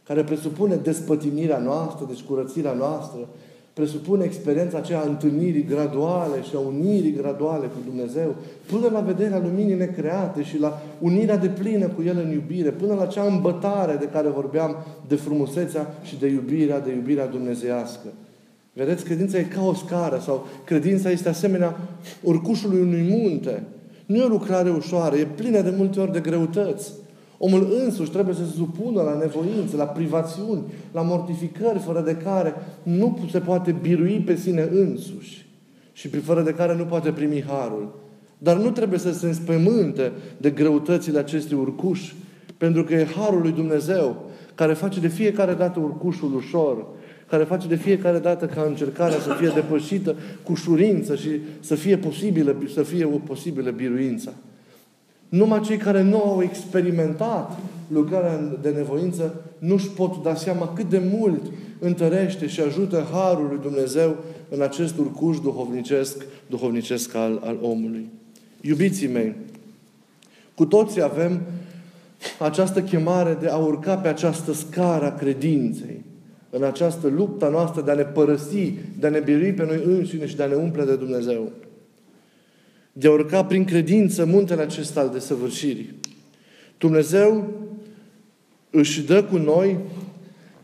care 0.04 0.24
presupune 0.24 0.76
despătimirea 0.76 1.58
noastră, 1.58 2.06
deci 2.10 2.22
curățirea 2.22 2.74
noastră, 2.74 3.28
presupune 3.74 4.24
experiența 4.24 4.78
aceea 4.78 5.00
a 5.00 5.08
întâlnirii 5.08 5.66
graduale 5.66 6.42
și 6.42 6.56
a 6.56 6.60
unirii 6.60 7.14
graduale 7.14 7.66
cu 7.66 7.78
Dumnezeu, 7.86 8.36
până 8.72 8.90
la 8.92 9.00
vederea 9.00 9.40
luminii 9.40 9.76
necreate 9.76 10.44
și 10.44 10.60
la 10.60 10.82
unirea 11.00 11.38
de 11.38 11.48
plină 11.48 11.88
cu 11.88 12.02
El 12.02 12.18
în 12.18 12.32
iubire, 12.32 12.70
până 12.70 12.94
la 12.94 13.06
cea 13.06 13.24
îmbătare 13.24 13.96
de 13.96 14.10
care 14.10 14.28
vorbeam, 14.28 14.76
de 15.08 15.16
frumusețea 15.16 15.94
și 16.04 16.20
de 16.20 16.28
iubirea, 16.28 16.80
de 16.80 16.94
iubirea 16.94 17.28
dumnezeiască. 17.28 18.08
Vedeți, 18.74 19.04
credința 19.04 19.38
e 19.38 19.44
ca 19.44 19.66
o 19.66 19.74
scară 19.74 20.20
sau 20.24 20.48
credința 20.66 21.10
este 21.10 21.30
asemenea 21.30 21.78
urcușului 22.22 22.82
unui 22.82 23.06
munte. 23.10 23.64
Nu 24.06 24.16
e 24.16 24.24
o 24.24 24.28
lucrare 24.28 24.70
ușoară, 24.70 25.16
e 25.16 25.28
plină 25.36 25.62
de 25.62 25.74
multe 25.78 26.00
ori 26.00 26.12
de 26.12 26.20
greutăți. 26.20 26.92
Omul 27.38 27.74
însuși 27.84 28.10
trebuie 28.10 28.36
să 28.36 28.46
se 28.46 28.56
supună 28.56 29.02
la 29.02 29.18
nevoințe, 29.18 29.76
la 29.76 29.86
privațiuni, 29.86 30.64
la 30.92 31.02
mortificări, 31.02 31.80
fără 31.80 32.02
de 32.02 32.16
care 32.16 32.54
nu 32.84 33.28
se 33.32 33.40
poate 33.40 33.72
birui 33.82 34.20
pe 34.26 34.36
sine 34.36 34.70
însuși 34.72 35.46
și 35.94 36.08
fără 36.08 36.42
de 36.42 36.54
care 36.54 36.76
nu 36.76 36.84
poate 36.84 37.12
primi 37.12 37.44
harul. 37.48 37.96
Dar 38.38 38.58
nu 38.58 38.72
trebuie 38.72 39.00
să 39.00 39.14
se 39.14 39.26
înspământe 39.26 40.12
de 40.38 40.50
greutățile 40.50 41.20
acestui 41.20 41.58
urcuși, 41.58 42.16
pentru 42.58 42.84
că 42.84 42.94
e 42.94 43.08
harul 43.16 43.42
lui 43.42 43.52
Dumnezeu 43.52 44.26
care 44.56 44.74
face 44.74 45.00
de 45.00 45.08
fiecare 45.08 45.54
dată 45.54 45.80
urcușul 45.80 46.36
ușor, 46.36 46.86
care 47.34 47.46
face 47.46 47.68
de 47.68 47.76
fiecare 47.76 48.20
dată 48.20 48.46
ca 48.46 48.64
încercarea 48.68 49.20
să 49.20 49.34
fie 49.40 49.52
depășită 49.54 50.16
cu 50.44 50.52
ușurință 50.52 51.16
și 51.16 51.30
să 51.60 51.76
fie 51.76 51.98
posibilă, 51.98 52.56
să 52.74 52.84
fie 52.84 53.06
o 53.06 53.18
posibilă 53.18 53.72
biruință. 53.72 54.34
Numai 55.30 55.62
cei 55.62 55.78
care 55.78 56.02
nu 56.02 56.18
au 56.18 56.44
experimentat 56.44 57.60
lucrarea 57.88 58.58
de 58.62 58.70
nevoință 58.70 59.42
nu-și 59.58 59.90
pot 59.90 60.24
da 60.24 60.36
seama 60.36 60.74
cât 60.74 60.90
de 60.90 61.02
mult 61.12 61.42
întărește 61.80 62.48
și 62.48 62.62
ajută 62.62 63.08
Harul 63.12 63.48
lui 63.48 63.60
Dumnezeu 63.62 64.16
în 64.50 64.62
acest 64.62 64.98
urcuș 64.98 65.40
duhovnicesc, 65.40 66.26
duhovnicesc 66.48 67.16
al, 67.16 67.42
al 67.44 67.58
omului. 67.62 68.10
Iubiții 68.62 69.08
mei, 69.08 69.36
cu 70.56 70.66
toții 70.66 71.02
avem 71.02 71.42
această 72.40 72.82
chemare 72.82 73.38
de 73.42 73.48
a 73.48 73.58
urca 73.58 73.96
pe 73.96 74.08
această 74.08 74.54
scară 74.54 75.06
a 75.06 75.14
credinței 75.14 76.12
în 76.56 76.64
această 76.64 77.08
luptă 77.08 77.50
noastră 77.50 77.82
de 77.82 77.92
a 77.92 77.94
ne 77.94 78.04
părăsi, 78.04 78.74
de 79.00 79.08
a 79.08 79.10
ne 79.10 79.20
birui 79.20 79.54
pe 79.54 79.66
noi 79.66 79.82
înșine 79.86 80.26
și 80.26 80.36
de 80.36 80.44
a 80.44 80.48
ne 80.48 80.56
umple 80.56 80.84
de 80.84 80.96
Dumnezeu. 80.96 81.52
De 82.92 83.08
a 83.08 83.12
urca 83.12 83.46
prin 83.46 83.66
credință 83.66 84.26
muntele 84.26 84.62
acesta 84.62 85.00
al 85.00 85.10
desăvârșirii. 85.10 86.00
Dumnezeu 86.78 87.54
își 88.70 89.02
dă 89.02 89.24
cu 89.24 89.38
noi, 89.38 89.78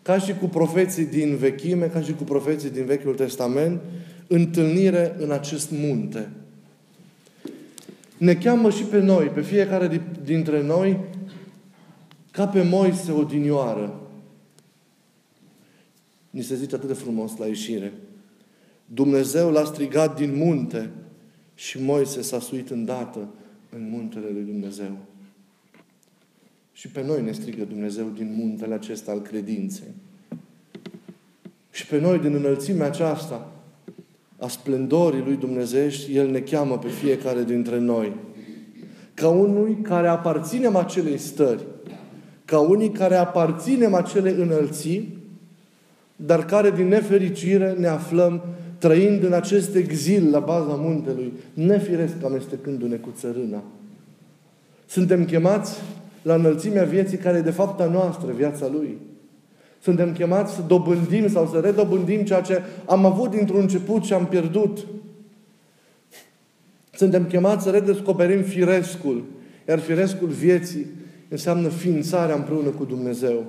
ca 0.02 0.17
și 0.17 0.34
cu 0.34 0.45
profeții 0.45 1.06
din 1.06 1.36
vechime, 1.36 1.86
ca 1.86 2.02
și 2.02 2.13
cu 2.13 2.23
profeții 2.23 2.69
din 2.69 2.86
Vechiul 2.86 3.15
Testament, 3.15 3.82
întâlnire 4.28 5.15
în 5.19 5.32
acest 5.32 5.71
munte. 5.71 6.30
Ne 8.17 8.36
cheamă 8.36 8.69
și 8.69 8.84
pe 8.84 8.99
noi, 8.99 9.25
pe 9.25 9.41
fiecare 9.41 10.02
dintre 10.23 10.63
noi, 10.63 10.99
ca 12.32 12.47
pe 12.47 12.63
Moise 12.63 13.12
odinioară. 13.12 13.99
Ni 16.29 16.41
se 16.41 16.55
zice 16.55 16.75
atât 16.75 16.87
de 16.87 16.93
frumos 16.93 17.37
la 17.37 17.45
ieșire. 17.45 17.93
Dumnezeu 18.85 19.51
l-a 19.51 19.63
strigat 19.63 20.15
din 20.15 20.35
munte 20.35 20.91
și 21.55 21.81
Moise 21.81 22.21
s-a 22.21 22.39
suit 22.39 22.69
îndată 22.69 23.27
în 23.69 23.89
muntele 23.89 24.29
lui 24.33 24.43
Dumnezeu. 24.43 24.97
Și 26.71 26.87
pe 26.87 27.03
noi 27.03 27.21
ne 27.21 27.31
strigă 27.31 27.63
Dumnezeu 27.63 28.07
din 28.15 28.33
muntele 28.37 28.73
acesta 28.73 29.11
al 29.11 29.21
credinței. 29.21 29.93
Și 31.71 31.85
pe 31.85 31.99
noi, 31.99 32.19
din 32.19 32.33
înălțimea 32.33 32.85
aceasta 32.85 33.51
a 34.37 34.47
splendorii 34.47 35.23
lui 35.23 35.35
Dumnezeu, 35.35 35.87
El 36.11 36.29
ne 36.29 36.39
cheamă 36.39 36.77
pe 36.77 36.87
fiecare 36.87 37.43
dintre 37.43 37.79
noi. 37.79 38.15
Ca 39.13 39.29
unui 39.29 39.77
care 39.81 40.07
aparținem 40.07 40.75
acelei 40.75 41.17
stări, 41.17 41.65
ca 42.45 42.59
unii 42.59 42.91
care 42.91 43.15
aparținem 43.15 43.93
acele 43.93 44.31
înălții, 44.31 45.18
dar 46.25 46.45
care 46.45 46.71
din 46.71 46.88
nefericire 46.88 47.75
ne 47.77 47.88
aflăm 47.88 48.41
trăind 48.77 49.23
în 49.23 49.34
acest 49.34 49.75
exil 49.75 50.29
la 50.32 50.39
baza 50.39 50.73
muntelui, 50.75 51.34
nefiresc 51.53 52.13
amestecându-ne 52.25 52.95
cu 52.95 53.13
țărâna. 53.17 53.63
Suntem 54.86 55.25
chemați 55.25 55.79
la 56.21 56.34
înălțimea 56.34 56.84
vieții 56.84 57.17
care 57.17 57.38
e 57.38 57.41
de 57.41 57.51
fapt 57.51 57.79
a 57.79 57.86
noastră, 57.86 58.32
viața 58.32 58.67
Lui. 58.67 58.97
Suntem 59.82 60.13
chemați 60.13 60.53
să 60.53 60.62
dobândim 60.67 61.29
sau 61.29 61.47
să 61.47 61.60
redobândim 61.60 62.23
ceea 62.23 62.41
ce 62.41 62.62
am 62.86 63.05
avut 63.05 63.29
dintr-un 63.29 63.60
început 63.60 64.03
și 64.03 64.13
am 64.13 64.25
pierdut. 64.25 64.86
Suntem 66.93 67.25
chemați 67.25 67.63
să 67.63 67.69
redescoperim 67.69 68.41
firescul. 68.41 69.23
Iar 69.67 69.79
firescul 69.79 70.27
vieții 70.27 70.86
înseamnă 71.29 71.67
ființarea 71.67 72.36
împreună 72.36 72.69
cu 72.69 72.84
Dumnezeu 72.84 73.45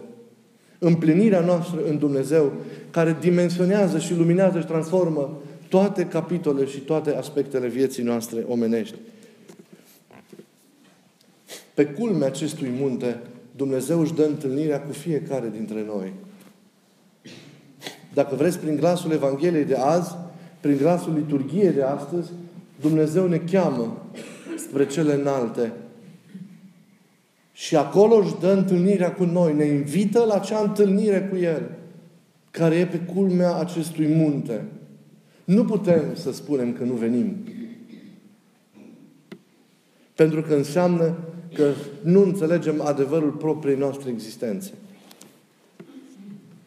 împlinirea 0.82 1.40
noastră 1.40 1.80
în 1.88 1.98
Dumnezeu, 1.98 2.52
care 2.90 3.16
dimensionează 3.20 3.98
și 3.98 4.14
luminează 4.14 4.60
și 4.60 4.66
transformă 4.66 5.38
toate 5.68 6.06
capitolele 6.06 6.66
și 6.66 6.78
toate 6.78 7.14
aspectele 7.14 7.68
vieții 7.68 8.02
noastre 8.02 8.44
omenești. 8.48 8.96
Pe 11.74 11.84
culmea 11.84 12.26
acestui 12.26 12.72
munte, 12.80 13.20
Dumnezeu 13.56 14.00
își 14.00 14.14
dă 14.14 14.24
întâlnirea 14.24 14.80
cu 14.80 14.92
fiecare 14.92 15.50
dintre 15.56 15.84
noi. 15.86 16.12
Dacă 18.14 18.34
vreți, 18.34 18.58
prin 18.58 18.76
glasul 18.76 19.12
Evangheliei 19.12 19.64
de 19.64 19.74
azi, 19.74 20.16
prin 20.60 20.76
glasul 20.76 21.14
liturgiei 21.14 21.72
de 21.72 21.82
astăzi, 21.82 22.30
Dumnezeu 22.80 23.26
ne 23.26 23.38
cheamă 23.38 24.06
spre 24.56 24.86
cele 24.86 25.14
înalte, 25.14 25.72
și 27.60 27.76
acolo 27.76 28.14
își 28.14 28.34
dă 28.40 28.52
întâlnirea 28.52 29.12
cu 29.12 29.24
noi, 29.24 29.54
ne 29.54 29.64
invită 29.64 30.24
la 30.24 30.34
acea 30.34 30.60
întâlnire 30.60 31.28
cu 31.30 31.36
El, 31.36 31.70
care 32.50 32.74
e 32.74 32.86
pe 32.86 32.98
culmea 32.98 33.54
acestui 33.54 34.06
munte. 34.06 34.64
Nu 35.44 35.64
putem 35.64 36.02
să 36.14 36.32
spunem 36.32 36.72
că 36.72 36.84
nu 36.84 36.92
venim. 36.92 37.36
Pentru 40.14 40.42
că 40.42 40.54
înseamnă 40.54 41.18
că 41.54 41.70
nu 42.02 42.22
înțelegem 42.22 42.80
adevărul 42.80 43.30
propriei 43.30 43.78
noastre 43.78 44.10
existențe. 44.10 44.70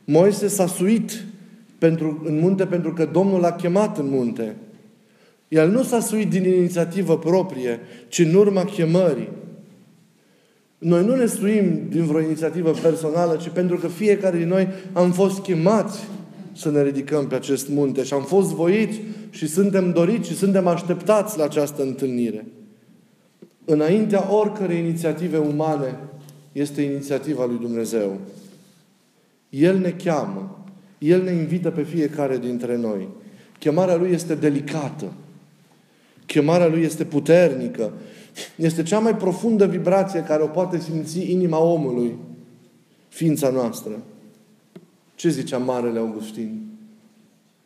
Moise 0.03 0.47
s-a 0.47 0.67
suit 0.67 1.25
pentru, 1.77 2.21
în 2.25 2.39
munte 2.39 2.65
pentru 2.65 2.93
că 2.93 3.05
Domnul 3.05 3.39
l-a 3.39 3.51
chemat 3.51 3.97
în 3.97 4.09
munte. 4.09 4.55
El 5.47 5.71
nu 5.71 5.83
s-a 5.83 5.99
suit 5.99 6.29
din 6.29 6.43
inițiativă 6.43 7.17
proprie, 7.17 7.79
ci 8.07 8.19
în 8.19 8.33
urma 8.33 8.65
chemării. 8.65 9.41
Noi 10.83 11.05
nu 11.05 11.15
ne 11.15 11.25
suim 11.25 11.81
din 11.89 12.05
vreo 12.05 12.21
inițiativă 12.21 12.71
personală, 12.71 13.35
ci 13.35 13.49
pentru 13.49 13.77
că 13.77 13.87
fiecare 13.87 14.37
din 14.37 14.47
noi 14.47 14.67
am 14.93 15.11
fost 15.11 15.39
chemați 15.39 15.99
să 16.55 16.71
ne 16.71 16.83
ridicăm 16.83 17.27
pe 17.27 17.35
acest 17.35 17.69
munte 17.69 18.03
și 18.03 18.13
am 18.13 18.23
fost 18.23 18.53
voiți 18.53 19.01
și 19.29 19.47
suntem 19.47 19.91
doriți 19.91 20.29
și 20.29 20.35
suntem 20.35 20.67
așteptați 20.67 21.37
la 21.37 21.43
această 21.43 21.81
întâlnire. 21.81 22.45
Înaintea 23.65 24.33
oricărei 24.33 24.77
inițiative 24.79 25.37
umane 25.37 25.97
este 26.51 26.81
inițiativa 26.81 27.45
lui 27.45 27.57
Dumnezeu. 27.61 28.19
El 29.49 29.77
ne 29.77 29.95
cheamă. 30.03 30.65
El 30.97 31.23
ne 31.23 31.31
invită 31.31 31.71
pe 31.71 31.83
fiecare 31.83 32.37
dintre 32.37 32.77
noi. 32.77 33.07
Chemarea 33.59 33.95
Lui 33.95 34.11
este 34.11 34.35
delicată. 34.35 35.13
Chemarea 36.25 36.67
Lui 36.67 36.81
este 36.81 37.03
puternică. 37.03 37.91
Este 38.55 38.83
cea 38.83 38.99
mai 38.99 39.15
profundă 39.15 39.67
vibrație 39.67 40.23
care 40.23 40.43
o 40.43 40.47
poate 40.47 40.79
simți 40.79 41.31
inima 41.31 41.57
omului, 41.57 42.15
ființa 43.09 43.49
noastră. 43.49 44.03
Ce 45.15 45.29
zicea 45.29 45.57
Marele 45.57 45.99
Augustin? 45.99 46.61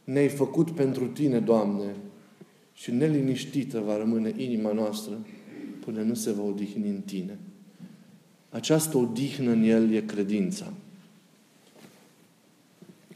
Ne-ai 0.04 0.28
făcut 0.28 0.72
pentru 0.72 1.08
Tine, 1.08 1.40
Doamne, 1.40 1.96
și 2.74 2.92
neliniștită 2.92 3.84
va 3.86 3.98
rămâne 3.98 4.34
inima 4.38 4.72
noastră 4.72 5.14
până 5.86 6.02
nu 6.02 6.14
se 6.14 6.32
va 6.32 6.44
odihni 6.44 6.90
în 6.90 7.02
Tine. 7.06 7.38
Această 8.50 8.98
odihnă 8.98 9.52
în 9.52 9.64
El 9.64 9.94
e 9.94 10.02
credința. 10.02 10.74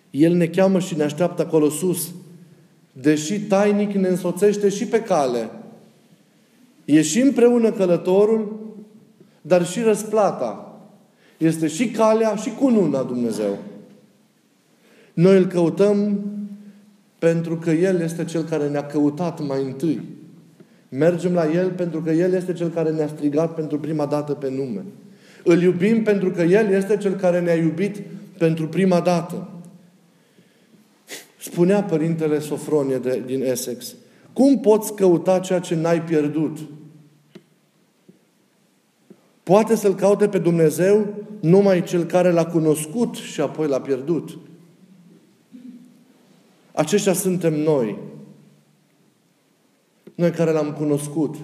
El 0.09 0.35
ne 0.35 0.47
cheamă 0.47 0.79
și 0.79 0.95
ne 0.95 1.03
așteaptă 1.03 1.41
acolo 1.41 1.69
sus, 1.69 2.13
deși 2.93 3.39
tainic 3.39 3.91
ne 3.91 4.07
însoțește 4.07 4.69
și 4.69 4.85
pe 4.85 5.01
cale. 5.01 5.49
E 6.91 7.01
și 7.01 7.19
împreună 7.19 7.71
călătorul, 7.71 8.60
dar 9.41 9.65
și 9.65 9.82
răsplata. 9.82 10.80
Este 11.38 11.67
și 11.67 11.89
calea 11.89 12.36
și 12.36 12.49
cununa 12.49 13.04
Dumnezeu. 13.04 13.58
Noi 15.13 15.38
îl 15.38 15.45
căutăm 15.45 16.19
pentru 17.19 17.58
că 17.58 17.71
El 17.71 17.99
este 17.99 18.25
Cel 18.25 18.43
care 18.43 18.69
ne-a 18.69 18.86
căutat 18.86 19.47
mai 19.47 19.63
întâi. 19.63 20.01
Mergem 20.89 21.34
la 21.34 21.51
El 21.51 21.71
pentru 21.71 22.01
că 22.01 22.12
El 22.12 22.34
este 22.34 22.54
Cel 22.54 22.69
care 22.69 22.91
ne-a 22.91 23.08
strigat 23.08 23.54
pentru 23.56 23.80
prima 23.80 24.06
dată 24.06 24.34
pe 24.34 24.49
nume. 24.49 24.84
Îl 25.43 25.62
iubim 25.62 26.04
pentru 26.04 26.32
că 26.32 26.41
El 26.41 26.69
este 26.69 26.97
Cel 26.97 27.13
care 27.13 27.39
ne-a 27.39 27.56
iubit 27.56 28.01
pentru 28.38 28.67
prima 28.67 28.99
dată. 28.99 29.49
Spunea 31.39 31.84
Părintele 31.84 32.39
Sofronie 32.39 32.97
de, 32.97 33.23
din 33.25 33.43
Essex, 33.43 33.95
cum 34.34 34.60
poți 34.60 34.95
căuta 34.95 35.39
ceea 35.39 35.60
ce 35.60 35.75
n-ai 35.75 36.01
pierdut? 36.01 36.58
Poate 39.43 39.75
să-L 39.75 39.95
caute 39.95 40.27
pe 40.27 40.38
Dumnezeu 40.38 41.08
numai 41.39 41.84
Cel 41.84 42.04
care 42.04 42.32
L-a 42.32 42.45
cunoscut 42.45 43.15
și 43.15 43.41
apoi 43.41 43.67
L-a 43.67 43.82
pierdut. 43.82 44.38
Aceștia 46.71 47.13
suntem 47.13 47.54
noi. 47.54 47.97
Noi 50.15 50.32
care 50.32 50.51
L-am 50.51 50.73
cunoscut. 50.73 51.36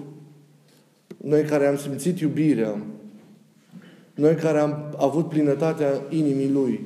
Noi 1.16 1.42
care 1.42 1.66
am 1.66 1.76
simțit 1.76 2.18
iubirea. 2.18 2.82
Noi 4.14 4.34
care 4.34 4.58
am 4.58 4.94
avut 4.98 5.28
plinătatea 5.28 6.02
inimii 6.10 6.50
Lui. 6.50 6.80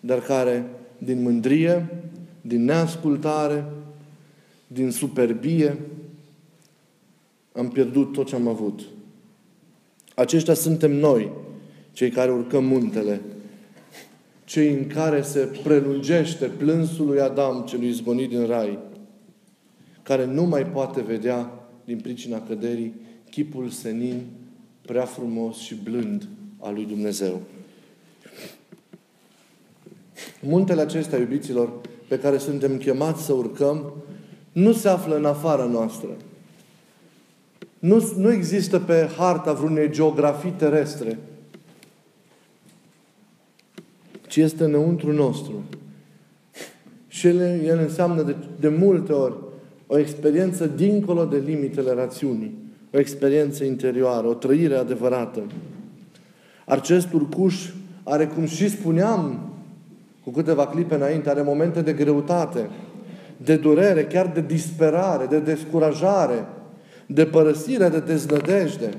Dar 0.00 0.20
care, 0.20 0.66
din 0.98 1.22
mândrie, 1.22 1.88
din 2.40 2.64
neascultare, 2.64 3.64
din 4.66 4.90
superbie, 4.90 5.78
am 7.52 7.68
pierdut 7.68 8.12
tot 8.12 8.26
ce 8.26 8.34
am 8.34 8.48
avut. 8.48 8.80
Aceștia 10.14 10.54
suntem 10.54 10.92
noi, 10.92 11.30
cei 11.92 12.10
care 12.10 12.32
urcăm 12.32 12.64
muntele, 12.64 13.20
cei 14.44 14.72
în 14.72 14.86
care 14.86 15.22
se 15.22 15.48
prelungește 15.62 16.46
plânsul 16.46 17.06
lui 17.06 17.20
Adam, 17.20 17.64
celui 17.68 17.88
izgonit 17.88 18.28
din 18.28 18.46
rai, 18.46 18.78
care 20.02 20.24
nu 20.24 20.42
mai 20.42 20.66
poate 20.66 21.02
vedea, 21.02 21.52
din 21.84 21.98
pricina 22.00 22.40
căderii, 22.40 22.94
chipul 23.30 23.68
senin, 23.68 24.22
prea 24.86 25.04
frumos 25.04 25.56
și 25.56 25.74
blând 25.74 26.28
al 26.58 26.74
lui 26.74 26.84
Dumnezeu. 26.84 27.40
Muntele 30.40 30.80
acesta, 30.80 31.16
iubiților, 31.16 31.72
pe 32.08 32.18
care 32.18 32.38
suntem 32.38 32.76
chemați 32.76 33.24
să 33.24 33.32
urcăm, 33.32 33.92
nu 34.52 34.72
se 34.72 34.88
află 34.88 35.16
în 35.16 35.24
afara 35.24 35.64
noastră. 35.64 36.08
Nu, 37.84 38.12
nu 38.16 38.32
există 38.32 38.78
pe 38.78 39.08
harta 39.16 39.52
vreunei 39.52 39.90
geografii 39.90 40.50
terestre, 40.50 41.18
ci 44.26 44.36
este 44.36 44.64
înăuntru 44.64 45.12
nostru. 45.12 45.62
Și 47.08 47.26
el, 47.26 47.40
el 47.64 47.78
înseamnă 47.78 48.22
de, 48.22 48.36
de 48.60 48.68
multe 48.68 49.12
ori 49.12 49.34
o 49.86 49.98
experiență 49.98 50.66
dincolo 50.66 51.24
de 51.24 51.42
limitele 51.46 51.92
rațiunii. 51.92 52.54
O 52.92 52.98
experiență 52.98 53.64
interioară, 53.64 54.26
o 54.26 54.34
trăire 54.34 54.74
adevărată. 54.74 55.42
Acest 56.66 57.12
urcuș 57.12 57.70
are, 58.02 58.26
cum 58.26 58.44
și 58.44 58.68
spuneam 58.68 59.52
cu 60.22 60.30
câteva 60.30 60.66
clipe 60.66 60.94
înainte, 60.94 61.30
are 61.30 61.42
momente 61.42 61.80
de 61.80 61.92
greutate, 61.92 62.70
de 63.36 63.56
durere, 63.56 64.04
chiar 64.04 64.26
de 64.26 64.40
disperare, 64.40 65.26
de 65.26 65.38
descurajare, 65.38 66.46
de 67.06 67.24
părăsire, 67.24 67.88
de 67.88 68.00
deznădejde. 68.00 68.90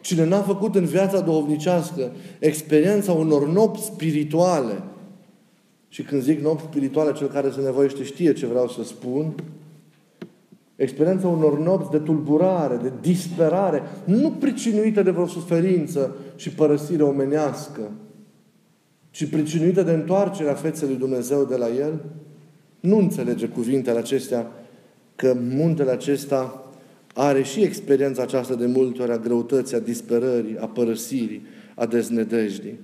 Cine 0.00 0.24
n-a 0.24 0.40
făcut 0.40 0.74
în 0.74 0.84
viața 0.84 1.20
duhovnicească 1.20 2.10
experiența 2.38 3.12
unor 3.12 3.48
nopți 3.48 3.84
spirituale, 3.84 4.82
și 5.88 6.02
când 6.02 6.22
zic 6.22 6.40
nopți 6.40 6.64
spirituale, 6.64 7.12
cel 7.12 7.28
care 7.28 7.50
se 7.50 7.60
nevoiește 7.60 8.02
știe 8.02 8.32
ce 8.32 8.46
vreau 8.46 8.68
să 8.68 8.84
spun, 8.84 9.34
experiența 10.76 11.28
unor 11.28 11.58
nopți 11.58 11.90
de 11.90 11.98
tulburare, 11.98 12.76
de 12.76 12.92
disperare, 13.00 13.82
nu 14.04 14.30
pricinuită 14.30 15.02
de 15.02 15.10
vreo 15.10 15.26
suferință 15.26 16.16
și 16.36 16.50
părăsire 16.50 17.02
omenească, 17.02 17.90
ci 19.10 19.30
pricinuită 19.30 19.82
de 19.82 19.92
întoarcerea 19.92 20.54
feței 20.54 20.88
lui 20.88 20.96
Dumnezeu 20.96 21.44
de 21.44 21.56
la 21.56 21.68
el, 21.68 22.00
nu 22.80 22.98
înțelege 22.98 23.48
cuvintele 23.48 23.98
acestea 23.98 24.50
că 25.16 25.36
muntele 25.50 25.90
acesta 25.90 26.66
are 27.14 27.42
și 27.42 27.62
experiența 27.62 28.22
aceasta 28.22 28.54
de 28.54 28.66
multe 28.66 29.02
ori 29.02 29.12
a 29.12 29.18
greutății, 29.18 29.76
a 29.76 29.80
disperării, 29.80 30.58
a 30.58 30.66
părăsirii, 30.66 31.42
a 31.74 31.86
deznădejdii. 31.86 32.78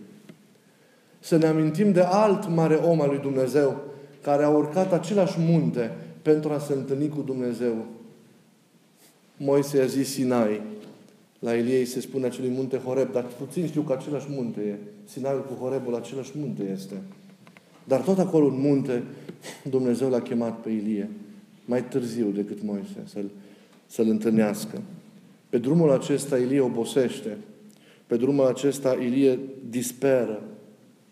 Să 1.20 1.36
ne 1.36 1.46
amintim 1.46 1.92
de 1.92 2.00
alt 2.00 2.48
mare 2.48 2.74
om 2.74 3.00
al 3.00 3.08
lui 3.08 3.18
Dumnezeu 3.18 3.80
care 4.22 4.44
a 4.44 4.48
urcat 4.48 4.92
același 4.92 5.38
munte 5.38 5.96
pentru 6.22 6.52
a 6.52 6.58
se 6.58 6.72
întâlni 6.72 7.08
cu 7.08 7.20
Dumnezeu. 7.20 7.86
Moise 9.36 9.80
a 9.80 9.86
zis 9.86 10.08
Sinai. 10.08 10.60
La 11.38 11.54
Ilie 11.54 11.84
se 11.84 12.00
spune 12.00 12.26
acelui 12.26 12.50
munte 12.50 12.76
Horeb, 12.76 13.12
dar 13.12 13.24
puțin 13.38 13.66
știu 13.66 13.82
că 13.82 13.92
același 13.92 14.26
munte 14.30 14.60
e. 14.60 14.74
Sinaiul 15.04 15.44
cu 15.44 15.64
Horebul, 15.64 15.94
același 15.94 16.30
munte 16.34 16.62
este. 16.72 16.94
Dar 17.84 18.00
tot 18.00 18.18
acolo 18.18 18.46
în 18.46 18.60
munte, 18.60 19.02
Dumnezeu 19.70 20.10
l-a 20.10 20.20
chemat 20.20 20.60
pe 20.60 20.70
Ilie. 20.70 21.10
Mai 21.68 21.84
târziu 21.84 22.30
decât 22.30 22.62
Moise, 22.62 23.02
să-l, 23.04 23.30
să-l 23.86 24.08
întâlnească. 24.08 24.82
Pe 25.48 25.58
drumul 25.58 25.90
acesta 25.90 26.38
Ilie 26.38 26.60
obosește. 26.60 27.36
Pe 28.06 28.16
drumul 28.16 28.46
acesta 28.46 28.96
Ilie 29.00 29.38
disperă 29.70 30.42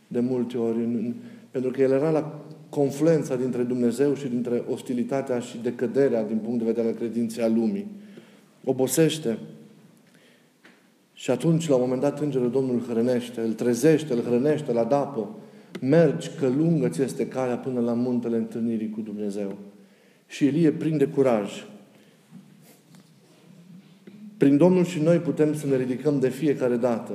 de 0.08 0.20
multe 0.20 0.56
ori. 0.58 0.76
În, 0.76 1.14
pentru 1.50 1.70
că 1.70 1.82
el 1.82 1.90
era 1.90 2.10
la 2.10 2.44
confluența 2.68 3.36
dintre 3.36 3.62
Dumnezeu 3.62 4.14
și 4.14 4.28
dintre 4.28 4.62
ostilitatea 4.70 5.38
și 5.38 5.58
decăderea 5.62 6.24
din 6.24 6.36
punct 6.36 6.58
de 6.58 6.64
vedere 6.64 6.88
al 6.88 6.94
credinței 6.94 7.42
a 7.42 7.48
lumii. 7.48 7.86
Obosește. 8.64 9.38
Și 11.12 11.30
atunci, 11.30 11.68
la 11.68 11.74
un 11.74 11.80
moment 11.80 12.00
dat, 12.00 12.20
Îngerul 12.20 12.50
Domnul 12.50 12.82
hrănește, 12.88 13.40
îl 13.40 13.52
trezește, 13.52 14.12
îl 14.12 14.22
hrănește, 14.22 14.70
îl 14.70 14.78
adapă. 14.78 15.28
Mergi, 15.80 16.30
că 16.38 16.48
lungă 16.48 16.88
ți 16.88 17.02
este 17.02 17.28
calea 17.28 17.56
până 17.56 17.80
la 17.80 17.92
muntele 17.92 18.36
întâlnirii 18.36 18.90
cu 18.90 19.00
Dumnezeu. 19.00 19.56
Și 20.26 20.44
Ilie 20.44 20.70
prinde 20.70 21.04
curaj. 21.04 21.64
Prin 24.36 24.56
Domnul 24.56 24.84
și 24.84 25.00
noi 25.00 25.16
putem 25.16 25.54
să 25.54 25.66
ne 25.66 25.76
ridicăm 25.76 26.18
de 26.18 26.28
fiecare 26.28 26.76
dată. 26.76 27.12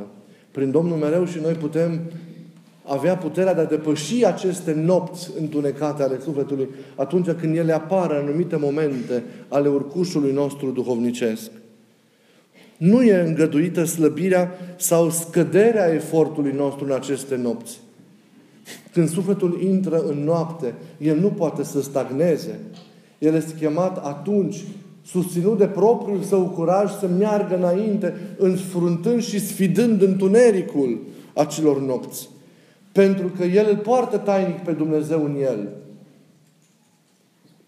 Prin 0.52 0.71
Domnul 0.71 0.97
mereu 0.97 1.26
și 1.26 1.39
noi 1.39 1.54
putem 1.54 2.00
avea 2.84 3.17
puterea 3.17 3.54
de 3.54 3.62
a 3.62 3.65
depăși 3.65 4.26
aceste 4.26 4.74
nopți 4.74 5.32
întunecate 5.39 6.04
ale 6.04 6.19
sufletului 6.19 6.69
atunci 6.95 7.30
când 7.30 7.58
ele 7.58 7.74
apar 7.74 8.12
în 8.12 8.17
anumite 8.17 8.56
momente 8.56 9.24
ale 9.47 9.69
urcușului 9.69 10.32
nostru 10.32 10.71
duhovnicesc. 10.71 11.52
Nu 12.78 13.04
e 13.04 13.21
îngăduită 13.21 13.84
slăbirea 13.84 14.52
sau 14.78 15.10
scăderea 15.10 15.93
efortului 15.93 16.52
nostru 16.52 16.86
în 16.86 16.91
aceste 16.91 17.36
nopți. 17.36 17.80
Când 18.91 19.10
sufletul 19.10 19.62
intră 19.62 20.00
în 20.00 20.24
noapte, 20.24 20.74
el 20.97 21.19
nu 21.19 21.28
poate 21.28 21.63
să 21.63 21.82
stagneze. 21.82 22.60
El 23.22 23.34
este 23.34 23.54
chemat 23.54 24.06
atunci, 24.06 24.64
susținut 25.06 25.58
de 25.58 25.66
propriul 25.66 26.22
său 26.22 26.50
curaj, 26.50 26.92
să 26.92 27.08
meargă 27.08 27.56
înainte, 27.56 28.14
înfruntând 28.38 29.24
și 29.24 29.40
sfidând 29.40 30.02
întunericul 30.02 31.02
acelor 31.34 31.82
nopți. 31.82 32.30
Pentru 32.92 33.28
că 33.28 33.44
El 33.44 33.68
îl 33.70 33.78
poartă 33.78 34.18
tainic 34.18 34.58
pe 34.58 34.72
Dumnezeu 34.72 35.26
în 35.26 35.36
El. 35.42 35.70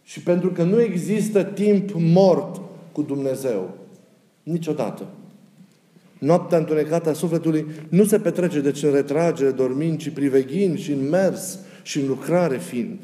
Și 0.04 0.20
pentru 0.20 0.50
că 0.52 0.63
nu 0.63 0.82
există 0.82 1.44
timp 1.44 1.89
mort 1.96 2.62
cu 2.92 3.02
Dumnezeu. 3.02 3.70
Niciodată. 4.44 5.06
Noaptea 6.20 6.58
întunecată 6.58 7.10
a 7.10 7.13
sufletului 7.13 7.66
nu 7.89 8.06
se 8.06 8.20
petrece 8.20 8.62
deci 8.62 8.84
în 8.84 8.92
retragere, 8.92 9.52
dormind, 9.52 9.98
ci 9.98 10.10
priveghind 10.10 10.78
și 10.78 10.92
în 10.92 11.10
mers 11.10 11.60
și 11.84 12.00
în 12.00 12.08
lucrare 12.08 12.58
fiind. 12.58 13.00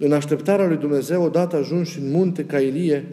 În 0.00 0.12
așteptarea 0.12 0.66
lui 0.66 0.76
Dumnezeu, 0.76 1.22
odată 1.22 1.56
ajunși 1.56 1.98
în 1.98 2.10
munte 2.10 2.44
ca 2.44 2.58
Ilie, 2.58 3.04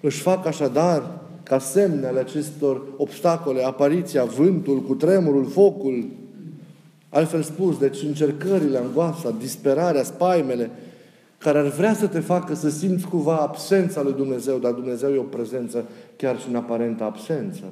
își 0.00 0.20
fac 0.20 0.46
așadar, 0.46 1.22
ca 1.42 1.58
semne 1.58 2.06
ale 2.06 2.18
acestor 2.18 2.82
obstacole, 2.96 3.64
apariția, 3.64 4.24
vântul, 4.24 4.82
cu 4.82 4.94
tremurul, 4.94 5.44
focul, 5.44 6.06
altfel 7.08 7.42
spus, 7.42 7.78
deci 7.78 8.02
încercările, 8.02 8.78
angoasa, 8.78 9.34
disperarea, 9.38 10.02
spaimele, 10.02 10.70
care 11.38 11.58
ar 11.58 11.66
vrea 11.68 11.94
să 11.94 12.06
te 12.06 12.20
facă 12.20 12.54
să 12.54 12.70
simți 12.70 13.06
cumva 13.06 13.36
absența 13.36 14.02
lui 14.02 14.12
Dumnezeu, 14.12 14.58
dar 14.58 14.72
Dumnezeu 14.72 15.12
e 15.12 15.18
o 15.18 15.22
prezență 15.22 15.84
chiar 16.16 16.40
și 16.40 16.48
în 16.48 16.56
aparentă 16.56 17.04
absență. 17.04 17.62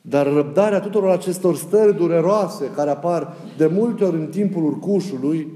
Dar 0.00 0.32
răbdarea 0.32 0.80
tuturor 0.80 1.10
acestor 1.10 1.56
stări 1.56 1.96
dureroase 1.96 2.70
care 2.74 2.90
apar 2.90 3.36
de 3.56 3.66
multe 3.66 4.04
ori 4.04 4.16
în 4.16 4.26
timpul 4.26 4.64
urcușului, 4.64 5.48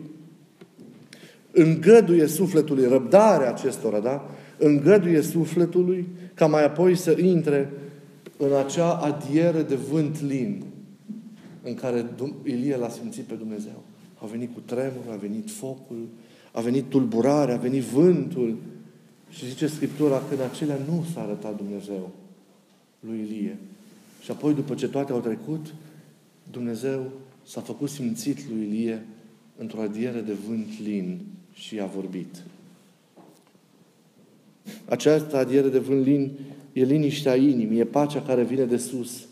îngăduie 1.56 2.26
sufletului, 2.26 2.88
răbdarea 2.88 3.48
acestora, 3.48 4.00
da? 4.00 4.30
Îngăduie 4.58 5.20
sufletului 5.20 6.06
ca 6.34 6.46
mai 6.46 6.64
apoi 6.64 6.94
să 6.94 7.16
intre 7.20 7.70
în 8.36 8.52
acea 8.52 8.92
adiere 8.92 9.62
de 9.62 9.74
vânt 9.74 10.22
lin 10.22 10.64
în 11.62 11.74
care 11.74 12.06
Ilie 12.44 12.76
l-a 12.76 12.88
simțit 12.88 13.24
pe 13.24 13.34
Dumnezeu. 13.34 13.82
A 14.22 14.26
venit 14.26 14.54
cu 14.54 14.60
tremur, 14.60 15.04
a 15.10 15.16
venit 15.16 15.50
focul, 15.50 16.08
a 16.52 16.60
venit 16.60 16.84
tulburarea, 16.84 17.54
a 17.54 17.58
venit 17.58 17.82
vântul. 17.82 18.56
Și 19.30 19.48
zice 19.48 19.66
Scriptura 19.66 20.22
că 20.28 20.34
în 20.34 20.40
acelea 20.50 20.78
nu 20.88 21.04
s-a 21.12 21.20
arătat 21.20 21.56
Dumnezeu 21.56 22.10
lui 23.00 23.18
Ilie. 23.18 23.56
Și 24.22 24.30
apoi, 24.30 24.54
după 24.54 24.74
ce 24.74 24.88
toate 24.88 25.12
au 25.12 25.20
trecut, 25.20 25.74
Dumnezeu 26.50 27.10
s-a 27.46 27.60
făcut 27.60 27.88
simțit 27.88 28.38
lui 28.48 28.66
Ilie 28.66 29.06
într-o 29.56 29.80
adiere 29.80 30.20
de 30.20 30.36
vânt 30.48 30.66
lin 30.82 31.20
și 31.56 31.80
a 31.80 31.86
vorbit. 31.86 32.34
Această 34.88 35.36
adiere 35.36 35.68
de 35.68 35.78
vânt 35.78 36.04
lin 36.04 36.30
e 36.72 36.82
liniștea 36.82 37.36
inimii, 37.36 37.78
e 37.78 37.84
pacea 37.84 38.20
care 38.20 38.42
vine 38.42 38.64
de 38.64 38.76
sus, 38.76 39.26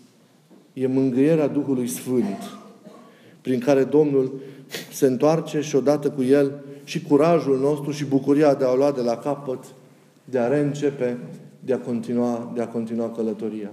e 0.73 0.87
mângâierea 0.87 1.47
Duhului 1.47 1.89
Sfânt, 1.89 2.59
prin 3.41 3.61
care 3.61 3.85
Domnul 3.85 4.41
se 4.93 5.07
întoarce 5.07 5.61
și 5.61 5.77
odată 5.77 6.11
cu 6.11 6.23
El 6.23 6.53
și 6.85 7.03
curajul 7.03 7.59
nostru 7.59 7.91
și 7.91 8.05
bucuria 8.05 8.55
de 8.55 8.65
a 8.65 8.71
o 8.71 8.77
lua 8.77 8.93
de 8.93 9.01
la 9.01 9.17
capăt, 9.17 9.65
de 10.25 10.39
a 10.39 10.49
reîncepe, 10.49 11.19
de 11.61 11.73
a 11.73 11.79
continua, 11.79 12.53
de 12.55 12.63
a 12.63 12.69
continua 12.69 13.11
călătoria. 13.11 13.71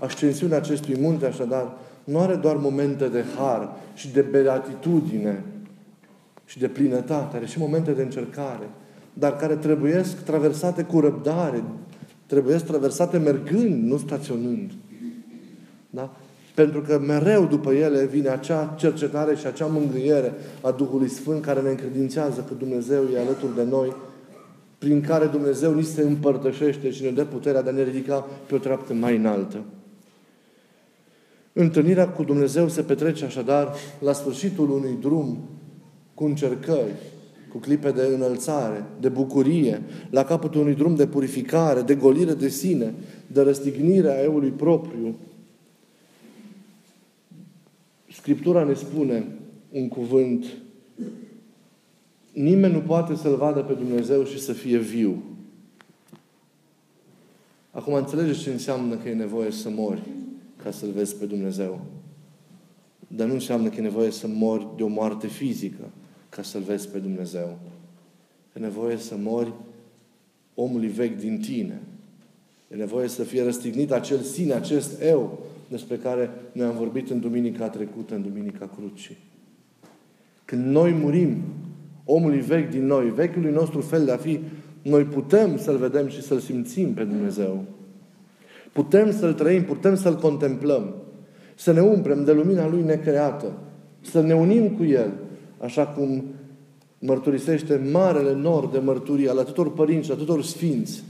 Ascensiunea 0.00 0.56
acestui 0.56 0.96
munte, 1.00 1.26
așadar, 1.26 1.76
nu 2.04 2.18
are 2.18 2.34
doar 2.34 2.56
momente 2.56 3.08
de 3.08 3.24
har 3.36 3.76
și 3.94 4.08
de 4.08 4.20
beatitudine 4.20 5.44
și 6.44 6.58
de 6.58 6.68
plinătate, 6.68 7.36
are 7.36 7.46
și 7.46 7.58
momente 7.58 7.92
de 7.92 8.02
încercare, 8.02 8.70
dar 9.12 9.36
care 9.36 9.54
trebuiesc 9.56 10.24
traversate 10.24 10.82
cu 10.82 11.00
răbdare, 11.00 11.64
trebuie 12.26 12.56
traversate 12.56 13.18
mergând, 13.18 13.84
nu 13.84 13.96
staționând. 13.96 14.72
Da? 15.90 16.16
Pentru 16.54 16.80
că 16.80 16.98
mereu 16.98 17.46
după 17.46 17.72
ele 17.72 18.04
vine 18.04 18.28
acea 18.28 18.74
cercetare 18.78 19.34
și 19.34 19.46
acea 19.46 19.66
mângâiere 19.66 20.32
a 20.60 20.70
Duhului 20.70 21.08
Sfânt 21.08 21.42
care 21.44 21.60
ne 21.60 21.68
încredințează 21.68 22.44
că 22.48 22.54
Dumnezeu 22.54 23.02
e 23.14 23.18
alături 23.18 23.54
de 23.54 23.64
noi, 23.64 23.92
prin 24.78 25.00
care 25.00 25.26
Dumnezeu 25.26 25.74
ni 25.74 25.82
se 25.82 26.02
împărtășește 26.02 26.90
și 26.90 27.02
ne 27.02 27.10
dă 27.10 27.24
puterea 27.24 27.62
de 27.62 27.68
a 27.68 27.72
ne 27.72 27.82
ridica 27.82 28.26
pe 28.46 28.54
o 28.54 28.58
treaptă 28.58 28.92
mai 28.92 29.16
înaltă. 29.16 29.64
Întâlnirea 31.52 32.08
cu 32.08 32.24
Dumnezeu 32.24 32.68
se 32.68 32.82
petrece 32.82 33.24
așadar 33.24 33.74
la 33.98 34.12
sfârșitul 34.12 34.70
unui 34.70 34.96
drum 35.00 35.38
cu 36.14 36.24
încercări, 36.24 36.92
cu 37.54 37.58
clipe 37.58 37.90
de 37.90 38.02
înălțare, 38.02 38.84
de 39.00 39.08
bucurie, 39.08 39.82
la 40.10 40.24
capătul 40.24 40.60
unui 40.60 40.74
drum 40.74 40.94
de 40.94 41.06
purificare, 41.06 41.80
de 41.80 41.94
golire 41.94 42.34
de 42.34 42.48
sine, 42.48 42.94
de 43.26 43.40
răstignire 43.40 44.10
a 44.10 44.22
eului 44.22 44.50
propriu. 44.50 45.14
Scriptura 48.12 48.64
ne 48.64 48.74
spune 48.74 49.26
un 49.70 49.88
cuvânt 49.88 50.44
Nimeni 52.32 52.72
nu 52.72 52.80
poate 52.80 53.14
să-L 53.14 53.36
vadă 53.36 53.60
pe 53.60 53.72
Dumnezeu 53.72 54.24
și 54.24 54.40
să 54.40 54.52
fie 54.52 54.78
viu. 54.78 55.22
Acum 57.70 57.94
înțelegeți 57.94 58.40
ce 58.40 58.50
înseamnă 58.50 58.96
că 58.96 59.08
e 59.08 59.14
nevoie 59.14 59.50
să 59.50 59.70
mori 59.70 60.02
ca 60.62 60.70
să-L 60.70 60.90
vezi 60.90 61.16
pe 61.16 61.24
Dumnezeu. 61.24 61.80
Dar 63.08 63.26
nu 63.26 63.32
înseamnă 63.32 63.68
că 63.68 63.74
e 63.78 63.82
nevoie 63.82 64.10
să 64.10 64.26
mori 64.26 64.66
de 64.76 64.82
o 64.82 64.86
moarte 64.86 65.26
fizică 65.26 65.90
ca 66.34 66.42
să-L 66.42 66.60
vezi 66.60 66.88
pe 66.88 66.98
Dumnezeu. 66.98 67.58
E 68.56 68.60
nevoie 68.60 68.96
să 68.96 69.14
mori 69.22 69.52
omului 70.54 70.88
vechi 70.88 71.18
din 71.18 71.38
tine. 71.38 71.80
E 72.72 72.74
nevoie 72.76 73.08
să 73.08 73.22
fie 73.22 73.44
răstignit 73.44 73.92
acel 73.92 74.18
sine, 74.18 74.52
acest 74.52 75.02
eu, 75.02 75.38
despre 75.68 75.96
care 75.96 76.30
noi 76.52 76.66
am 76.66 76.76
vorbit 76.76 77.10
în 77.10 77.20
duminica 77.20 77.68
trecută, 77.68 78.14
în 78.14 78.22
duminica 78.22 78.70
crucii. 78.76 79.16
Când 80.44 80.64
noi 80.64 80.92
murim, 80.92 81.42
omului 82.04 82.40
vechi 82.40 82.70
din 82.70 82.86
noi, 82.86 83.10
vechiului 83.10 83.52
nostru 83.52 83.80
fel 83.80 84.04
de 84.04 84.12
a 84.12 84.16
fi, 84.16 84.40
noi 84.82 85.04
putem 85.04 85.58
să-L 85.58 85.76
vedem 85.76 86.08
și 86.08 86.22
să-L 86.22 86.38
simțim 86.38 86.94
pe 86.94 87.04
Dumnezeu. 87.04 87.64
Putem 88.72 89.12
să-L 89.12 89.32
trăim, 89.32 89.64
putem 89.64 89.96
să-L 89.96 90.16
contemplăm, 90.16 90.94
să 91.54 91.72
ne 91.72 91.80
umplem 91.80 92.24
de 92.24 92.32
lumina 92.32 92.68
Lui 92.68 92.82
necreată, 92.82 93.52
să 94.00 94.20
ne 94.20 94.34
unim 94.34 94.68
cu 94.68 94.84
El, 94.84 95.12
așa 95.58 95.86
cum 95.86 96.24
mărturisește 96.98 97.88
marele 97.92 98.32
nor 98.32 98.66
de 98.66 98.78
mărturie 98.78 99.30
al 99.30 99.38
atâtor 99.38 99.72
părinți 99.72 100.06
și 100.06 100.12
atâtor 100.12 100.42
sfinți 100.42 101.02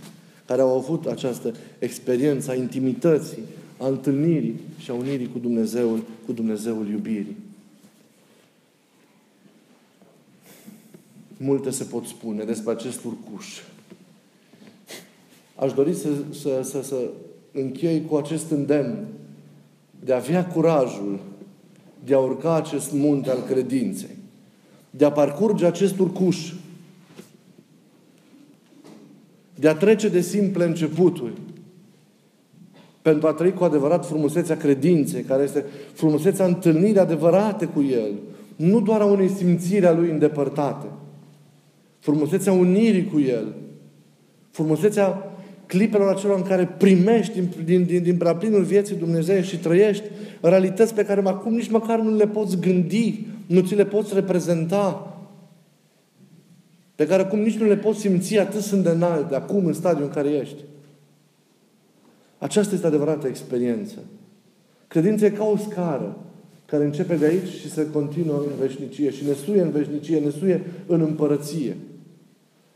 care 0.47 0.61
au 0.61 0.77
avut 0.77 1.07
această 1.07 1.55
experiență 1.79 2.51
a 2.51 2.55
intimității, 2.55 3.43
a 3.79 3.87
întâlnirii 3.87 4.61
și 4.79 4.91
a 4.91 4.95
unirii 4.95 5.29
cu 5.33 5.39
Dumnezeul, 5.39 6.03
cu 6.27 6.33
Dumnezeul 6.33 6.89
iubirii. 6.89 7.37
Multe 11.37 11.71
se 11.71 11.85
pot 11.85 12.07
spune 12.07 12.45
despre 12.45 12.73
acest 12.73 13.05
urcuș. 13.05 13.61
Aș 15.55 15.73
dori 15.73 15.95
să, 15.95 16.09
să, 16.31 16.61
să, 16.63 16.83
să 16.83 16.97
închei 17.53 18.05
cu 18.05 18.17
acest 18.17 18.51
îndemn 18.51 19.07
de 20.05 20.13
a 20.13 20.17
avea 20.17 20.47
curajul 20.47 21.21
de 22.05 22.15
a 22.15 22.19
urca 22.19 22.55
acest 22.55 22.93
munte 22.93 23.31
al 23.31 23.43
credinței, 23.43 24.14
de 24.97 25.05
a 25.05 25.13
parcurge 25.13 25.67
acest 25.67 25.99
urcuș, 25.99 26.53
de 29.55 29.69
a 29.69 29.75
trece 29.75 30.09
de 30.09 30.21
simple 30.21 30.65
începuturi, 30.65 31.33
pentru 33.03 33.27
a 33.27 33.33
trăi 33.33 33.53
cu 33.53 33.65
adevărat 33.65 34.07
frumusețea 34.07 34.57
credinței, 34.57 35.23
care 35.23 35.43
este 35.43 35.65
frumusețea 35.93 36.47
întâlnirii 36.47 36.99
adevărate 36.99 37.67
cu 37.67 37.83
El, 37.83 38.13
nu 38.57 38.81
doar 38.81 39.01
a 39.01 39.05
unei 39.05 39.29
simțiri 39.29 39.87
a 39.87 39.93
Lui 39.93 40.11
îndepărtate, 40.11 40.87
frumusețea 41.99 42.53
unirii 42.53 43.05
cu 43.05 43.21
El, 43.21 43.55
frumusețea 44.51 45.35
clipelor 45.67 46.15
acelor 46.15 46.37
în 46.37 46.43
care 46.43 46.75
primești 46.79 47.33
din, 47.33 47.49
din, 47.65 47.85
din, 47.85 48.03
din 48.03 48.17
plinul 48.39 48.63
vieții 48.63 48.97
Dumnezeu 48.97 49.41
și 49.41 49.59
trăiești 49.59 50.05
realități 50.41 50.95
pe 50.95 51.05
care 51.05 51.23
acum 51.25 51.55
nici 51.55 51.71
măcar 51.71 52.01
nu 52.01 52.17
le 52.17 52.27
poți 52.27 52.61
gândi, 52.61 53.27
nu 53.47 53.61
ți 53.61 53.75
le 53.75 53.85
poți 53.85 54.15
reprezenta, 54.15 55.19
pe 56.95 57.07
care 57.07 57.23
acum 57.23 57.39
nici 57.39 57.59
nu 57.59 57.67
le 57.67 57.77
poți 57.77 58.01
simți, 58.01 58.39
atât 58.39 58.61
sunt 58.61 58.83
de 58.83 58.89
înalte, 58.89 59.35
acum 59.35 59.67
în 59.67 59.73
stadiul 59.73 60.07
în 60.07 60.13
care 60.13 60.29
ești. 60.29 60.65
Aceasta 62.39 62.75
este 62.75 62.87
adevărată 62.87 63.27
experiență. 63.27 63.99
Credința 64.89 65.27
e 65.27 65.31
ca 65.31 65.45
o 65.45 65.57
scară 65.57 66.17
care 66.67 66.85
începe 66.85 67.17
de 67.17 67.27
aici 67.27 67.49
și 67.49 67.71
se 67.71 67.91
continuă 67.91 68.37
în 68.37 68.53
veșnicie 68.61 69.11
și 69.11 69.25
ne 69.25 69.33
suie 69.33 69.61
în 69.61 69.71
veșnicie, 69.71 70.19
ne 70.19 70.31
suie 70.31 70.65
în 70.87 71.01
împărăție. 71.01 71.77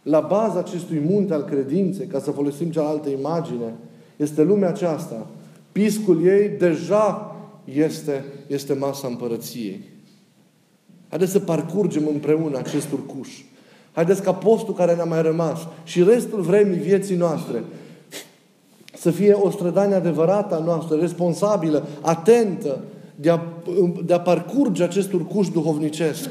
La 0.02 0.20
baza 0.20 0.58
acestui 0.58 0.98
munte 0.98 1.34
al 1.34 1.44
credinței, 1.44 2.06
ca 2.06 2.20
să 2.20 2.30
folosim 2.30 2.70
cealaltă 2.70 3.08
imagine, 3.08 3.74
este 4.16 4.42
lumea 4.42 4.68
aceasta. 4.68 5.30
Piscul 5.72 6.26
ei 6.26 6.48
deja 6.48 7.36
este, 7.64 8.24
este 8.46 8.72
masa 8.72 9.08
împărăției. 9.08 9.80
Haideți 11.08 11.32
să 11.32 11.38
parcurgem 11.38 12.06
împreună 12.12 12.58
acest 12.58 12.92
urcuș. 12.92 13.28
Haideți 13.92 14.22
ca 14.22 14.34
postul 14.34 14.74
care 14.74 14.94
ne-a 14.94 15.04
mai 15.04 15.22
rămas 15.22 15.58
și 15.84 16.02
restul 16.02 16.40
vremii 16.40 16.78
vieții 16.78 17.16
noastre 17.16 17.62
să 18.98 19.10
fie 19.10 19.32
o 19.32 19.50
strădanie 19.50 19.94
adevărată 19.94 20.54
a 20.54 20.64
noastră, 20.64 20.96
responsabilă, 20.96 21.86
atentă, 22.00 22.78
de 23.14 23.30
a, 23.30 23.40
de 24.04 24.14
a 24.14 24.20
parcurge 24.20 24.82
acest 24.82 25.12
urcuș 25.12 25.48
duhovnicesc. 25.48 26.30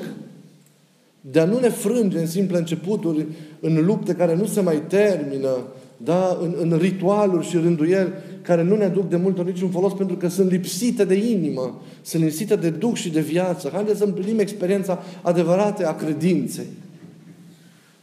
De 1.21 1.39
a 1.39 1.45
nu 1.45 1.59
ne 1.59 1.69
frânge 1.69 2.19
în 2.19 2.27
simple 2.27 2.57
începuturi, 2.57 3.25
în 3.59 3.85
lupte 3.85 4.13
care 4.13 4.35
nu 4.35 4.45
se 4.45 4.61
mai 4.61 4.81
termină, 4.87 5.49
da? 5.97 6.37
în, 6.41 6.55
în 6.59 6.77
ritualuri 6.77 7.47
și 7.47 7.57
rânduieli 7.57 8.13
care 8.41 8.63
nu 8.63 8.75
ne 8.75 8.83
aduc 8.83 9.09
de 9.09 9.15
multe 9.15 9.39
ori 9.39 9.51
niciun 9.51 9.69
folos 9.69 9.93
pentru 9.93 10.15
că 10.15 10.27
sunt 10.27 10.51
lipsite 10.51 11.05
de 11.05 11.15
inimă, 11.31 11.81
sunt 12.01 12.23
lipsite 12.23 12.55
de 12.55 12.69
duc 12.69 12.95
și 12.95 13.09
de 13.09 13.21
viață. 13.21 13.69
Haideți 13.73 13.97
să 13.97 14.03
împlinim 14.03 14.39
experiența 14.39 15.03
adevărată 15.21 15.87
a 15.87 15.95
credinței. 15.95 16.65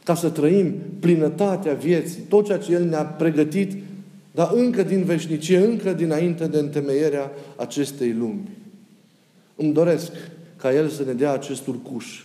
Ca 0.03 0.15
să 0.15 0.29
trăim 0.29 0.73
plinătatea 0.99 1.73
vieții, 1.73 2.21
tot 2.29 2.45
ceea 2.45 2.57
ce 2.57 2.71
El 2.71 2.83
ne-a 2.83 3.03
pregătit, 3.03 3.71
dar 4.31 4.51
încă 4.53 4.83
din 4.83 5.03
veșnicie, 5.03 5.57
încă 5.57 5.93
dinainte 5.93 6.47
de 6.47 6.57
întemeierea 6.57 7.31
acestei 7.55 8.13
lumi. 8.13 8.49
Îmi 9.55 9.73
doresc 9.73 10.11
ca 10.57 10.73
El 10.73 10.89
să 10.89 11.03
ne 11.05 11.13
dea 11.13 11.31
acest 11.31 11.67
urcuș, 11.67 12.23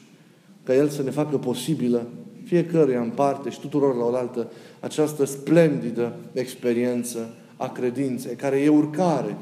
ca 0.63 0.75
El 0.75 0.89
să 0.89 1.03
ne 1.03 1.11
facă 1.11 1.37
posibilă 1.37 2.07
fiecăruia 2.51 3.01
în 3.01 3.11
parte 3.11 3.51
și 3.51 3.61
tuturor 3.61 3.97
la 3.97 4.05
oaltă 4.05 4.51
această 4.81 5.25
splendidă 5.25 6.13
experiență 6.33 7.35
a 7.57 7.69
credinței, 7.69 8.35
care 8.35 8.57
e 8.57 8.69
urcare, 8.69 9.37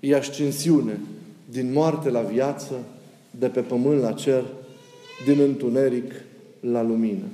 e 0.00 0.14
ascensiune 0.14 1.00
din 1.50 1.72
moarte 1.72 2.10
la 2.10 2.20
viață, 2.20 2.72
de 3.30 3.46
pe 3.46 3.60
pământ 3.60 4.00
la 4.02 4.12
cer, 4.12 4.44
din 5.26 5.40
întuneric 5.40 6.12
la 6.60 6.82
lumină. 6.82 7.24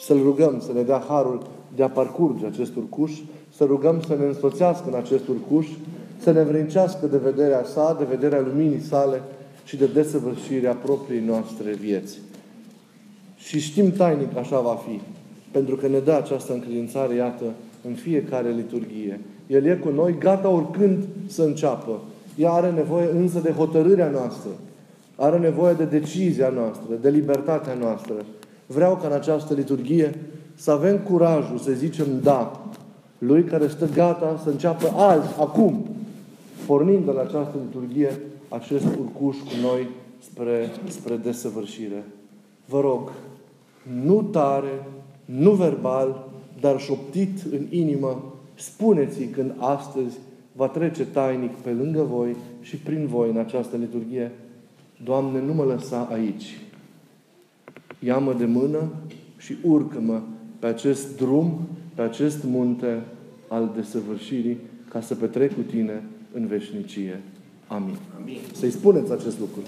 Să-L 0.00 0.22
rugăm 0.22 0.62
să 0.66 0.72
ne 0.72 0.82
dea 0.82 1.04
harul 1.08 1.46
de 1.76 1.82
a 1.82 1.88
parcurge 1.88 2.46
acest 2.46 2.76
urcuș, 2.76 3.12
să 3.56 3.64
rugăm 3.64 4.02
să 4.06 4.16
ne 4.18 4.24
însoțească 4.24 4.84
în 4.88 4.94
acest 4.94 5.28
urcuș, 5.28 5.66
să 6.20 6.30
ne 6.30 6.42
vrincească 6.42 7.06
de 7.06 7.16
vederea 7.16 7.64
sa, 7.64 7.96
de 7.98 8.04
vederea 8.04 8.40
luminii 8.40 8.80
sale 8.80 9.22
și 9.64 9.76
de 9.76 9.86
desăvârșirea 9.86 10.72
propriei 10.72 11.24
noastre 11.24 11.72
vieți. 11.72 12.18
Și 13.38 13.60
știm 13.60 13.92
tainic 13.92 14.36
așa 14.36 14.60
va 14.60 14.78
fi, 14.88 15.00
pentru 15.50 15.76
că 15.76 15.88
ne 15.88 15.98
dă 15.98 16.12
această 16.12 16.52
încredințare, 16.52 17.14
iată, 17.14 17.44
în 17.88 17.94
fiecare 17.94 18.50
liturghie. 18.50 19.20
El 19.46 19.64
e 19.64 19.74
cu 19.74 19.88
noi, 19.88 20.16
gata 20.18 20.48
oricând 20.48 21.04
să 21.26 21.42
înceapă. 21.42 22.00
Ea 22.36 22.50
are 22.50 22.70
nevoie 22.70 23.08
însă 23.10 23.38
de 23.38 23.50
hotărârea 23.50 24.08
noastră. 24.08 24.50
Are 25.16 25.38
nevoie 25.38 25.74
de 25.74 25.84
decizia 25.84 26.48
noastră, 26.48 26.94
de 27.00 27.10
libertatea 27.10 27.74
noastră. 27.74 28.14
Vreau 28.66 28.96
ca 28.96 29.06
în 29.06 29.12
această 29.12 29.54
liturghie 29.54 30.14
să 30.54 30.70
avem 30.70 30.98
curajul 30.98 31.58
să 31.58 31.70
zicem 31.72 32.06
da 32.22 32.62
lui 33.18 33.44
care 33.44 33.68
stă 33.68 33.88
gata 33.94 34.40
să 34.42 34.48
înceapă 34.50 34.88
azi, 34.96 35.28
acum, 35.40 35.86
pornind 36.66 37.04
de 37.04 37.10
la 37.10 37.20
această 37.20 37.54
liturghie, 37.66 38.20
acest 38.48 38.84
urcuș 38.84 39.36
cu 39.36 39.52
noi 39.62 39.88
spre, 40.18 40.70
spre 40.88 41.16
desăvârșire. 41.16 42.04
Vă 42.64 42.80
rog, 42.80 43.12
nu 44.04 44.22
tare, 44.22 44.86
nu 45.24 45.50
verbal, 45.50 46.28
dar 46.60 46.80
șoptit 46.80 47.42
în 47.52 47.66
inimă, 47.70 48.34
spuneți 48.54 49.22
când 49.24 49.54
astăzi 49.58 50.18
va 50.52 50.68
trece 50.68 51.04
tainic 51.04 51.50
pe 51.50 51.70
lângă 51.70 52.02
voi 52.02 52.36
și 52.60 52.76
prin 52.76 53.06
voi 53.06 53.30
în 53.30 53.36
această 53.36 53.76
liturghie, 53.76 54.32
Doamne, 55.04 55.40
nu 55.40 55.52
mă 55.52 55.64
lăsa 55.64 56.08
aici. 56.12 56.60
Ia-mă 57.98 58.32
de 58.32 58.44
mână 58.44 58.92
și 59.36 59.56
urcă-mă 59.62 60.20
pe 60.58 60.66
acest 60.66 61.16
drum, 61.16 61.68
pe 61.94 62.02
acest 62.02 62.44
munte 62.44 63.02
al 63.48 63.72
desăvârșirii, 63.76 64.58
ca 64.88 65.00
să 65.00 65.14
petrec 65.14 65.54
cu 65.54 65.60
Tine 65.60 66.02
în 66.32 66.46
veșnicie. 66.46 67.20
Amin. 67.66 67.96
Amin. 68.20 68.38
Să-i 68.52 68.70
spuneți 68.70 69.12
acest 69.12 69.38
lucru. 69.38 69.60